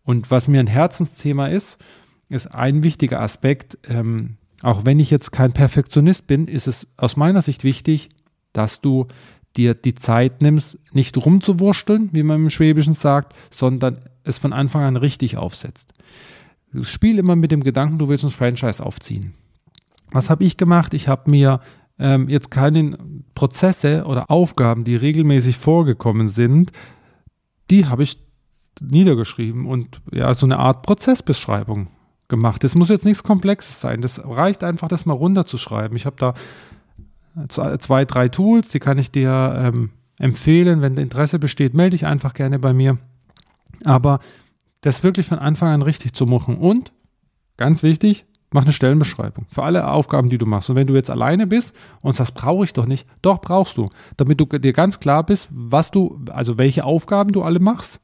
Und 0.03 0.31
was 0.31 0.49
mir 0.49 0.61
ein 0.61 0.67
Herzensthema 0.67 1.49
ist, 1.49 1.79
ist 2.29 2.47
ein 2.47 2.83
wichtiger 2.83 3.21
Aspekt, 3.21 3.79
ähm, 3.87 4.39
auch 4.63 4.85
wenn 4.85 5.01
ich 5.01 5.11
jetzt 5.11 5.33
kein 5.33 5.53
Perfektionist 5.53 6.27
bin, 6.27 6.49
ist 6.49 6.67
es 6.67 6.87
aus 6.97 7.17
meiner 7.17 7.43
Sicht 7.43 7.65
wichtig, 7.65 8.09
dass 8.53 8.81
du 8.81 9.07
dir 9.57 9.75
die 9.75 9.95
Zeit 9.95 10.43
nimmst, 10.43 10.79
nicht 10.93 11.17
rumzuwursteln, 11.17 12.11
wie 12.13 12.23
man 12.23 12.45
im 12.45 12.51
Schwäbischen 12.51 12.95
sagt, 12.95 13.35
sondern 13.51 14.03
es 14.25 14.39
von 14.39 14.53
Anfang 14.53 14.83
an 14.83 14.97
richtig 14.97 15.37
aufsetzt. 15.37 15.93
Spiel 16.83 17.19
immer 17.19 17.37
mit 17.37 17.53
dem 17.53 17.63
Gedanken, 17.63 17.99
du 17.99 18.09
willst 18.09 18.25
ein 18.25 18.31
Franchise 18.31 18.85
aufziehen. 18.85 19.35
Was 20.11 20.31
habe 20.31 20.45
ich 20.45 20.57
gemacht? 20.57 20.95
Ich 20.95 21.09
habe 21.09 21.31
mir 21.31 21.61
ähm, 21.99 22.29
jetzt 22.29 22.51
keine 22.51 22.99
Prozesse 23.35 24.05
oder 24.05 24.31
Aufgaben, 24.31 24.85
die 24.85 24.97
regelmäßig 24.97 25.57
vorgekommen 25.57 26.29
sind, 26.29 26.73
die 27.71 27.87
habe 27.87 28.03
ich 28.03 28.19
niedergeschrieben 28.81 29.67
und 29.67 30.01
ja, 30.13 30.33
so 30.35 30.47
eine 30.47 30.59
Art 30.59 30.83
Prozessbeschreibung 30.83 31.89
gemacht. 32.29 32.65
Das 32.65 32.75
muss 32.75 32.89
jetzt 32.89 33.05
nichts 33.05 33.23
Komplexes 33.23 33.81
sein. 33.81 34.03
Das 34.03 34.21
reicht 34.25 34.65
einfach, 34.65 34.89
das 34.89 35.07
mal 35.07 35.15
runterzuschreiben. 35.15 35.97
Ich 35.97 36.07
habe 36.07 36.17
da 36.19 36.35
zwei, 37.49 38.05
drei 38.05 38.29
Tools, 38.29 38.69
die 38.69 38.81
kann 38.81 38.99
ich 38.99 39.11
dir 39.11 39.55
ähm, 39.57 39.91
empfehlen. 40.19 40.81
Wenn 40.83 40.97
Interesse 40.97 41.39
besteht, 41.39 41.75
melde 41.75 41.91
dich 41.91 42.07
einfach 42.07 42.35
gerne 42.35 42.59
bei 42.59 42.73
mir. 42.73 42.99
Aber 43.85 44.21
das 44.81 45.03
wirklich 45.03 45.27
von 45.27 45.39
Anfang 45.39 45.69
an 45.69 45.83
richtig 45.83 46.15
zu 46.15 46.27
machen. 46.27 46.57
Und, 46.57 46.93
ganz 47.57 47.83
wichtig, 47.83 48.25
mach 48.51 48.63
eine 48.63 48.73
Stellenbeschreibung 48.73 49.47
für 49.49 49.63
alle 49.63 49.89
Aufgaben, 49.89 50.31
die 50.31 50.39
du 50.39 50.47
machst. 50.47 50.71
Und 50.71 50.77
wenn 50.77 50.87
du 50.87 50.95
jetzt 50.95 51.11
alleine 51.11 51.47
bist 51.47 51.75
und 52.03 52.17
sagst, 52.17 52.35
brauche 52.35 52.65
ich 52.65 52.73
doch 52.73 52.87
nicht, 52.87 53.07
doch 53.21 53.41
brauchst 53.41 53.77
du, 53.77 53.89
damit 54.17 54.41
du 54.41 54.47
dir 54.47 54.73
ganz 54.73 55.01
klar 55.01 55.25
bist, 55.25 55.49
was 55.53 55.91
du, 55.91 56.21
also 56.31 56.57
welche 56.57 56.85
Aufgaben 56.85 57.33
du 57.33 57.43
alle 57.43 57.61
machst 57.61 58.01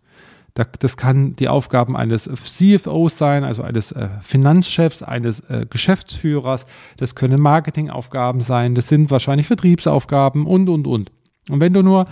das 0.55 0.97
kann 0.97 1.35
die 1.37 1.49
Aufgaben 1.49 1.97
eines 1.97 2.25
CFOs 2.25 3.17
sein, 3.17 3.43
also 3.43 3.62
eines 3.62 3.93
äh, 3.93 4.09
Finanzchefs, 4.21 5.03
eines 5.03 5.41
äh, 5.41 5.67
Geschäftsführers. 5.69 6.67
Das 6.99 7.15
können 7.15 7.41
Marketingaufgaben 7.41 8.43
sein. 8.43 8.75
Das 8.75 8.88
sind 8.88 9.11
wahrscheinlich 9.11 9.47
Vertriebsaufgaben 9.47 10.47
und, 10.47 10.69
und, 10.69 10.87
und. 10.87 11.11
Und 11.49 11.61
wenn 11.61 11.73
du 11.73 11.83
nur 11.83 12.07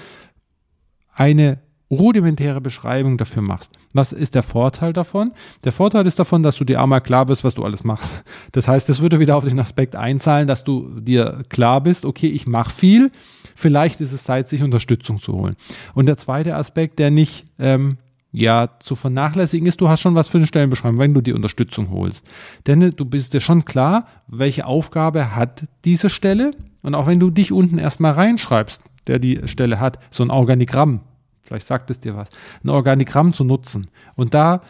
eine 1.15 1.59
rudimentäre 1.91 2.61
Beschreibung 2.61 3.19
dafür 3.19 3.43
machst. 3.43 3.73
Was 3.93 4.13
ist 4.13 4.37
der 4.37 4.45
Vorteil 4.45 4.93
davon? 4.93 5.33
Der 5.65 5.73
Vorteil 5.73 6.07
ist 6.07 6.21
davon, 6.21 6.45
dass 6.45 6.57
du 6.57 6.65
dir 6.65 6.81
einmal 6.81 7.01
klar 7.01 7.27
bist, 7.27 7.43
was 7.43 7.55
du 7.55 7.65
alles 7.65 7.83
machst. 7.83 8.23
Das 8.53 8.69
heißt, 8.69 8.89
es 8.91 9.03
würde 9.03 9.19
wieder 9.19 9.37
auf 9.37 9.45
den 9.45 9.59
Aspekt 9.59 9.97
einzahlen, 9.97 10.47
dass 10.47 10.63
du 10.63 11.01
dir 11.01 11.43
klar 11.49 11.81
bist, 11.81 12.05
okay, 12.05 12.29
ich 12.29 12.47
mache 12.47 12.71
viel, 12.71 13.11
vielleicht 13.57 14.01
ist 14.01 14.13
es 14.13 14.23
Zeit, 14.23 14.49
sich 14.49 14.63
Unterstützung 14.63 15.21
zu 15.21 15.33
holen. 15.33 15.57
Und 15.95 16.07
der 16.07 16.17
zweite 16.17 16.55
Aspekt, 16.55 17.01
der 17.01 17.11
nicht 17.11 17.47
ähm, 17.59 17.99
ja 18.33 18.69
zu 18.79 18.95
vernachlässigen 18.95 19.67
ist, 19.67 19.81
du 19.81 19.89
hast 19.89 20.01
schon 20.01 20.15
was 20.15 20.29
für 20.29 20.39
eine 20.39 20.47
Stellenbeschreibung, 20.47 20.99
wenn 20.99 21.15
du 21.15 21.21
die 21.21 21.33
Unterstützung 21.33 21.91
holst. 21.91 22.25
Denn 22.67 22.93
du 22.95 23.05
bist 23.05 23.35
dir 23.35 23.41
schon 23.41 23.65
klar, 23.65 24.07
welche 24.29 24.67
Aufgabe 24.67 25.35
hat 25.35 25.67
diese 25.85 26.11
Stelle 26.11 26.53
und 26.83 26.95
auch 26.95 27.07
wenn 27.07 27.21
du 27.21 27.31
dich 27.31 27.53
unten 27.53 27.79
erstmal 27.79 28.13
reinschreibst, 28.13 28.83
der 29.07 29.19
die 29.19 29.41
Stelle 29.47 29.81
hat, 29.81 29.99
so 30.11 30.23
ein 30.23 30.31
Organigramm, 30.31 31.01
vielleicht 31.43 31.67
sagt 31.67 31.91
es 31.91 32.01
dir 32.01 32.17
was, 32.17 32.29
ein 32.65 32.71
Organigramm 32.71 33.33
zu 33.33 33.45
nutzen. 33.45 33.89
Und 34.15 34.35
da 34.35 34.63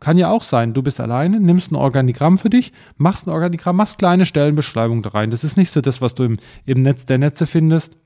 kann 0.00 0.18
ja 0.18 0.30
auch 0.30 0.42
sein, 0.42 0.74
du 0.74 0.82
bist 0.82 0.98
alleine, 0.98 1.38
nimmst 1.38 1.70
ein 1.70 1.76
Organigramm 1.76 2.36
für 2.36 2.50
dich, 2.50 2.72
machst 2.96 3.26
ein 3.26 3.30
Organigramm, 3.30 3.76
machst 3.76 3.98
kleine 3.98 4.26
Stellenbeschreibungen 4.26 5.02
da 5.02 5.10
rein. 5.10 5.30
Das 5.30 5.44
ist 5.44 5.56
nicht 5.56 5.72
so 5.72 5.80
das, 5.80 6.00
was 6.00 6.16
du 6.16 6.24
im, 6.24 6.38
im 6.66 6.82
Netz 6.82 7.06
der 7.06 7.18
Netze 7.18 7.46
findest 7.46 7.96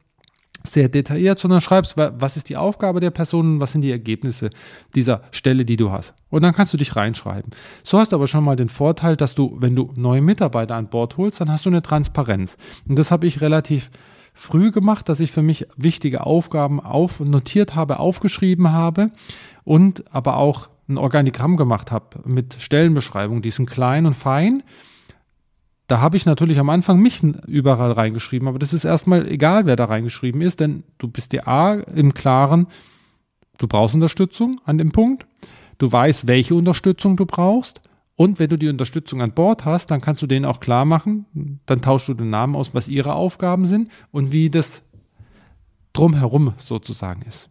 sehr 0.67 0.89
detailliert, 0.89 1.39
sondern 1.39 1.61
schreibst, 1.61 1.97
was 1.97 2.37
ist 2.37 2.49
die 2.49 2.57
Aufgabe 2.57 3.01
der 3.01 3.11
Person, 3.11 3.61
was 3.61 3.73
sind 3.73 3.81
die 3.83 3.91
Ergebnisse 3.91 4.51
dieser 4.95 5.23
Stelle, 5.31 5.65
die 5.65 5.77
du 5.77 5.93
hast. 5.93 6.15
Und 6.31 6.43
dann 6.43 6.55
kannst 6.55 6.73
du 6.73 6.77
dich 6.77 6.97
reinschreiben. 6.97 7.51
So 7.83 7.99
hast 7.99 8.13
du 8.13 8.17
aber 8.17 8.27
schon 8.27 8.45
mal 8.45 8.57
den 8.57 8.69
Vorteil, 8.69 9.17
dass 9.17 9.35
du, 9.35 9.57
wenn 9.61 9.77
du 9.77 9.93
neue 9.97 10.21
Mitarbeiter 10.21 10.75
an 10.75 10.89
Bord 10.89 11.17
holst, 11.17 11.41
dann 11.41 11.51
hast 11.51 11.67
du 11.67 11.71
eine 11.71 11.83
Transparenz. 11.83 12.57
Und 12.89 12.99
das 12.99 13.11
habe 13.11 13.27
ich 13.27 13.41
relativ 13.41 13.91
früh 14.35 14.71
gemacht, 14.71 15.09
dass 15.09 15.21
ich 15.21 15.33
für 15.33 15.43
mich 15.43 15.67
wichtige 15.77 16.27
Aufgaben 16.27 16.81
auf, 16.81 17.21
notiert 17.21 17.75
habe, 17.75 17.99
aufgeschrieben 17.99 18.71
habe 18.71 19.11
und 19.65 20.05
aber 20.15 20.37
auch 20.37 20.69
ein 20.89 20.99
Organigramm 20.99 21.57
gemacht 21.57 21.91
habe 21.91 22.21
mit 22.25 22.57
Stellenbeschreibungen. 22.61 23.43
Die 23.43 23.51
sind 23.51 23.69
klein 23.69 24.07
und 24.07 24.15
fein 24.15 24.63
da 25.87 26.01
habe 26.01 26.17
ich 26.17 26.27
natürlich 26.27 26.59
am 26.59 26.71
Anfang 26.71 27.01
mich 27.01 27.23
überall 27.47 27.93
reingeschrieben, 27.93 28.49
aber 28.49 28.59
das 28.59 28.73
ist 28.73 28.85
erstmal 28.85 29.29
egal, 29.29 29.67
wer 29.67 29.77
da 29.77 29.85
reingeschrieben 29.85 30.41
ist, 30.41 30.61
denn 30.61 30.83
du 30.99 31.09
bist 31.09 31.33
dir 31.33 31.47
A 31.47 31.75
im 31.75 32.15
Klaren, 32.15 32.67
du 33.59 33.69
brauchst 33.69 33.95
Unterstützung 33.95 34.61
an 34.65 34.79
dem 34.79 34.91
Punkt, 34.91 35.27
du 35.79 35.91
weißt, 35.91 36.27
welche 36.27 36.55
Unterstützung 36.55 37.17
du 37.17 37.25
brauchst 37.25 37.81
und 38.17 38.39
wenn 38.39 38.51
du 38.51 38.57
die 38.57 38.69
Unterstützung 38.69 39.23
an 39.23 39.33
Bord 39.33 39.65
hast, 39.65 39.91
dann 39.91 40.01
kannst 40.01 40.23
du 40.23 40.27
denen 40.27 40.45
auch 40.45 40.59
klar 40.59 40.85
machen, 40.85 41.61
dann 41.67 41.83
tauschst 41.83 42.09
du 42.09 42.15
den 42.15 42.31
Namen 42.31 42.57
aus, 42.57 42.75
was 42.75 42.89
ihre 42.89 43.15
Aufgaben 43.15 43.67
sind 43.67 43.91
und 44.11 44.33
wie 44.33 44.51
das 44.51 44.83
drumherum 45.93 46.55
sozusagen 46.59 47.23
ist. 47.23 47.51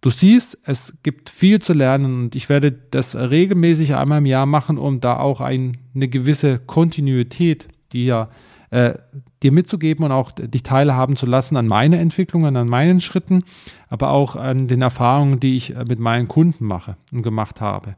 Du 0.00 0.08
siehst, 0.08 0.56
es 0.64 0.94
gibt 1.02 1.28
viel 1.28 1.60
zu 1.60 1.74
lernen 1.74 2.22
und 2.22 2.34
ich 2.34 2.48
werde 2.48 2.72
das 2.72 3.14
regelmäßig 3.14 3.94
einmal 3.94 4.18
im 4.18 4.26
Jahr 4.26 4.46
machen, 4.46 4.78
um 4.78 5.00
da 5.00 5.18
auch 5.18 5.42
ein, 5.42 5.76
eine 5.94 6.08
gewisse 6.08 6.58
Kontinuität 6.58 7.68
dir, 7.92 8.30
äh, 8.70 8.94
dir 9.42 9.52
mitzugeben 9.52 10.06
und 10.06 10.12
auch 10.12 10.32
dich 10.32 10.62
teilhaben 10.62 11.16
zu 11.16 11.26
lassen 11.26 11.56
an 11.56 11.66
meiner 11.66 11.98
Entwicklung, 11.98 12.46
an 12.46 12.68
meinen 12.68 13.00
Schritten, 13.00 13.44
aber 13.88 14.10
auch 14.10 14.36
an 14.36 14.68
den 14.68 14.80
Erfahrungen, 14.80 15.38
die 15.38 15.56
ich 15.56 15.76
äh, 15.76 15.84
mit 15.84 15.98
meinen 15.98 16.28
Kunden 16.28 16.64
mache 16.64 16.96
und 17.12 17.22
gemacht 17.22 17.60
habe. 17.60 17.96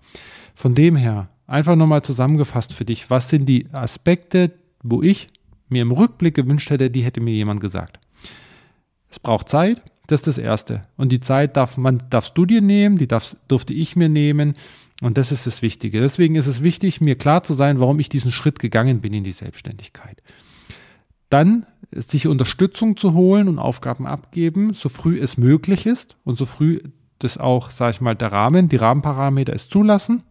Von 0.57 0.75
dem 0.75 0.97
her, 0.97 1.29
einfach 1.47 1.77
nochmal 1.77 2.03
zusammengefasst 2.03 2.73
für 2.73 2.85
dich, 2.85 3.11
was 3.11 3.29
sind 3.29 3.49
die 3.49 3.69
Aspekte, 3.73 4.51
wo 4.83 5.03
ich 5.03 5.29
mir 5.69 5.83
im 5.83 5.93
Rückblick 5.93 6.35
gewünscht 6.35 6.71
hätte, 6.71 6.91
die 6.91 7.03
hätte 7.03 7.21
mir 7.21 7.33
jemand 7.33 7.61
gesagt. 7.61 8.01
Es 9.09 9.21
braucht 9.21 9.49
Zeit, 9.49 9.83
das 10.13 10.21
ist 10.21 10.27
das 10.27 10.39
Erste. 10.39 10.83
Und 10.97 11.11
die 11.11 11.21
Zeit 11.21 11.57
darf 11.57 11.77
man, 11.77 12.03
darfst 12.11 12.37
du 12.39 12.47
dir 12.47 12.61
nehmen, 12.61 12.99
die 12.99 13.09
darfst, 13.09 13.37
durfte 13.49 13.73
ich 13.73 13.97
mir 13.97 14.09
nehmen. 14.09 14.55
Und 15.01 15.19
das 15.19 15.33
ist 15.33 15.47
das 15.47 15.63
Wichtige. 15.63 16.01
Deswegen 16.01 16.37
ist 16.37 16.47
es 16.47 16.63
wichtig, 16.63 17.01
mir 17.01 17.17
klar 17.17 17.43
zu 17.43 17.55
sein, 17.55 17.81
warum 17.81 17.99
ich 17.99 18.09
diesen 18.09 18.31
Schritt 18.31 18.61
gegangen 18.61 19.01
bin 19.01 19.13
in 19.13 19.25
die 19.25 19.33
Selbstständigkeit. 19.33 20.23
dann 21.29 21.67
sich 21.95 22.27
Unterstützung 22.27 22.97
zu 22.97 23.15
holen 23.15 23.49
und 23.49 23.59
Aufgaben 23.59 24.07
abgeben, 24.07 24.75
so 24.75 24.89
früh 24.89 25.19
es 25.19 25.37
möglich 25.37 25.87
ist 25.87 26.17
und 26.25 26.37
so 26.37 26.47
früh 26.47 26.81
das 27.19 27.39
auch, 27.39 27.71
sage 27.71 27.93
ich 27.93 28.01
mal, 28.01 28.15
der 28.15 28.33
Rahmen, 28.33 28.69
die 28.69 28.77
Rahmenparameter 28.77 29.53
es 29.53 29.69
zulassen, 29.69 30.23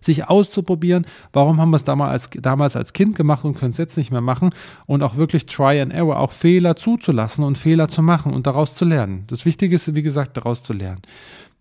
sich 0.00 0.28
auszuprobieren. 0.28 1.06
Warum 1.32 1.60
haben 1.60 1.70
wir 1.70 1.76
es 1.76 1.84
damals 1.84 2.10
als, 2.12 2.30
damals 2.42 2.76
als 2.76 2.92
Kind 2.92 3.16
gemacht 3.16 3.44
und 3.44 3.56
können 3.56 3.72
es 3.72 3.78
jetzt 3.78 3.96
nicht 3.96 4.10
mehr 4.10 4.20
machen? 4.20 4.50
Und 4.86 5.02
auch 5.02 5.16
wirklich 5.16 5.46
Try 5.46 5.80
and 5.80 5.92
Error, 5.92 6.18
auch 6.18 6.32
Fehler 6.32 6.76
zuzulassen 6.76 7.44
und 7.44 7.58
Fehler 7.58 7.88
zu 7.88 8.02
machen 8.02 8.32
und 8.32 8.46
daraus 8.46 8.74
zu 8.74 8.84
lernen. 8.84 9.24
Das 9.26 9.44
Wichtige 9.44 9.74
ist, 9.74 9.94
wie 9.94 10.02
gesagt, 10.02 10.36
daraus 10.36 10.62
zu 10.62 10.72
lernen. 10.72 11.02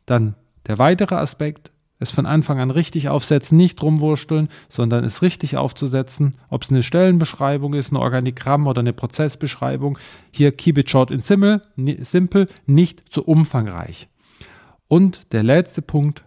Dann 0.06 0.36
der 0.68 0.80
weitere 0.80 1.16
Aspekt, 1.16 1.72
es 2.00 2.12
von 2.12 2.26
Anfang 2.26 2.60
an 2.60 2.72
richtig 2.72 3.10
aufsetzen, 3.10 3.58
nicht 3.58 3.82
rumwursteln, 3.84 4.48
sondern 4.70 5.04
es 5.04 5.22
richtig 5.22 5.58
aufzusetzen, 5.58 6.36
ob 6.50 6.64
es 6.64 6.72
eine 6.72 6.82
Stellenbeschreibung 6.82 7.74
ist, 7.74 7.92
ein 7.92 7.98
Organigramm 7.98 8.68
oder 8.68 8.80
eine 8.80 8.94
Prozessbeschreibung. 8.94 9.98
Hier 10.32 10.54
keep 10.54 10.78
it 10.78 10.90
short 10.90 11.12
and 11.12 11.24
simple, 11.24 11.62
simple 12.02 12.48
nicht 12.66 13.12
zu 13.12 13.26
umfangreich. 13.26 14.08
Und 14.88 15.32
der 15.34 15.44
letzte 15.44 15.82
Punkt, 15.82 16.24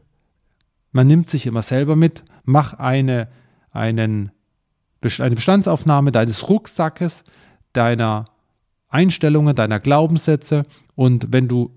man 0.93 1.07
nimmt 1.07 1.29
sich 1.29 1.47
immer 1.47 1.63
selber 1.63 1.97
mit, 1.97 2.23
mach 2.45 2.75
eine, 2.75 3.29
einen, 3.71 4.31
eine 5.19 5.35
Bestandsaufnahme 5.35 6.13
deines 6.13 6.49
Rucksackes, 6.49 7.25
deiner 7.73 8.27
Einstellungen, 8.89 9.57
deiner 9.57 9.81
Glaubenssätze 9.81 10.65
und 10.95 11.29
wenn 11.31 11.49
du 11.49 11.71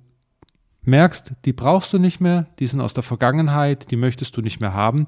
merkst, 0.82 1.34
die 1.45 1.54
brauchst 1.54 1.93
du 1.93 1.99
nicht 1.99 2.19
mehr, 2.19 2.47
die 2.60 2.67
sind 2.67 2.82
aus 2.82 2.93
der 2.93 3.04
Vergangenheit, 3.04 3.89
die 3.89 3.95
möchtest 3.95 4.36
du 4.38 4.41
nicht 4.41 4.60
mehr 4.60 4.73
haben, 4.73 5.08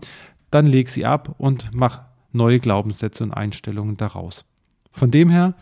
dann 0.50 0.66
leg 0.66 0.88
sie 0.88 1.06
ab 1.06 1.36
und 1.38 1.70
mach 1.74 2.02
neue 2.32 2.60
Glaubenssätze 2.60 3.24
und 3.24 3.34
Einstellungen 3.34 3.98
daraus. 3.98 4.46
Von 4.92 5.12
dem 5.12 5.30
her, 5.30 5.56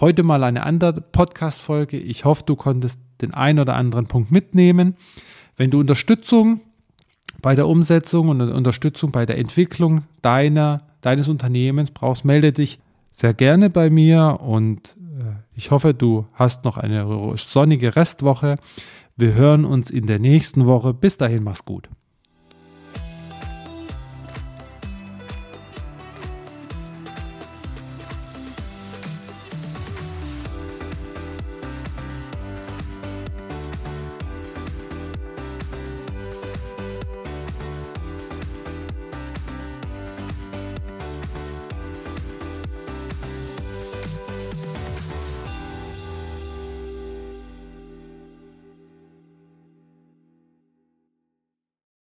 heute 0.00 0.22
mal 0.22 0.44
eine 0.44 0.62
andere 0.62 1.00
Podcast-Folge. 1.00 1.98
Ich 1.98 2.24
hoffe, 2.24 2.44
du 2.46 2.56
konntest 2.56 3.00
den 3.20 3.34
einen 3.34 3.58
oder 3.58 3.74
anderen 3.74 4.06
Punkt 4.06 4.30
mitnehmen. 4.30 4.96
Wenn 5.56 5.70
du 5.70 5.80
Unterstützung 5.80 6.60
bei 7.40 7.54
der 7.54 7.68
Umsetzung 7.68 8.28
und 8.28 8.40
Unterstützung 8.40 9.12
bei 9.12 9.26
der 9.26 9.38
Entwicklung 9.38 10.02
deiner, 10.22 10.82
deines 11.00 11.28
Unternehmens 11.28 11.90
brauchst, 11.90 12.24
melde 12.24 12.52
dich 12.52 12.78
sehr 13.12 13.34
gerne 13.34 13.70
bei 13.70 13.90
mir 13.90 14.38
und 14.40 14.96
äh, 15.18 15.34
ich 15.54 15.70
hoffe, 15.70 15.94
du 15.94 16.26
hast 16.34 16.64
noch 16.64 16.76
eine 16.76 17.34
sonnige 17.36 17.96
Restwoche. 17.96 18.56
Wir 19.16 19.34
hören 19.34 19.64
uns 19.64 19.90
in 19.90 20.06
der 20.06 20.20
nächsten 20.20 20.66
Woche. 20.66 20.94
Bis 20.94 21.16
dahin, 21.16 21.42
mach's 21.42 21.64
gut. 21.64 21.88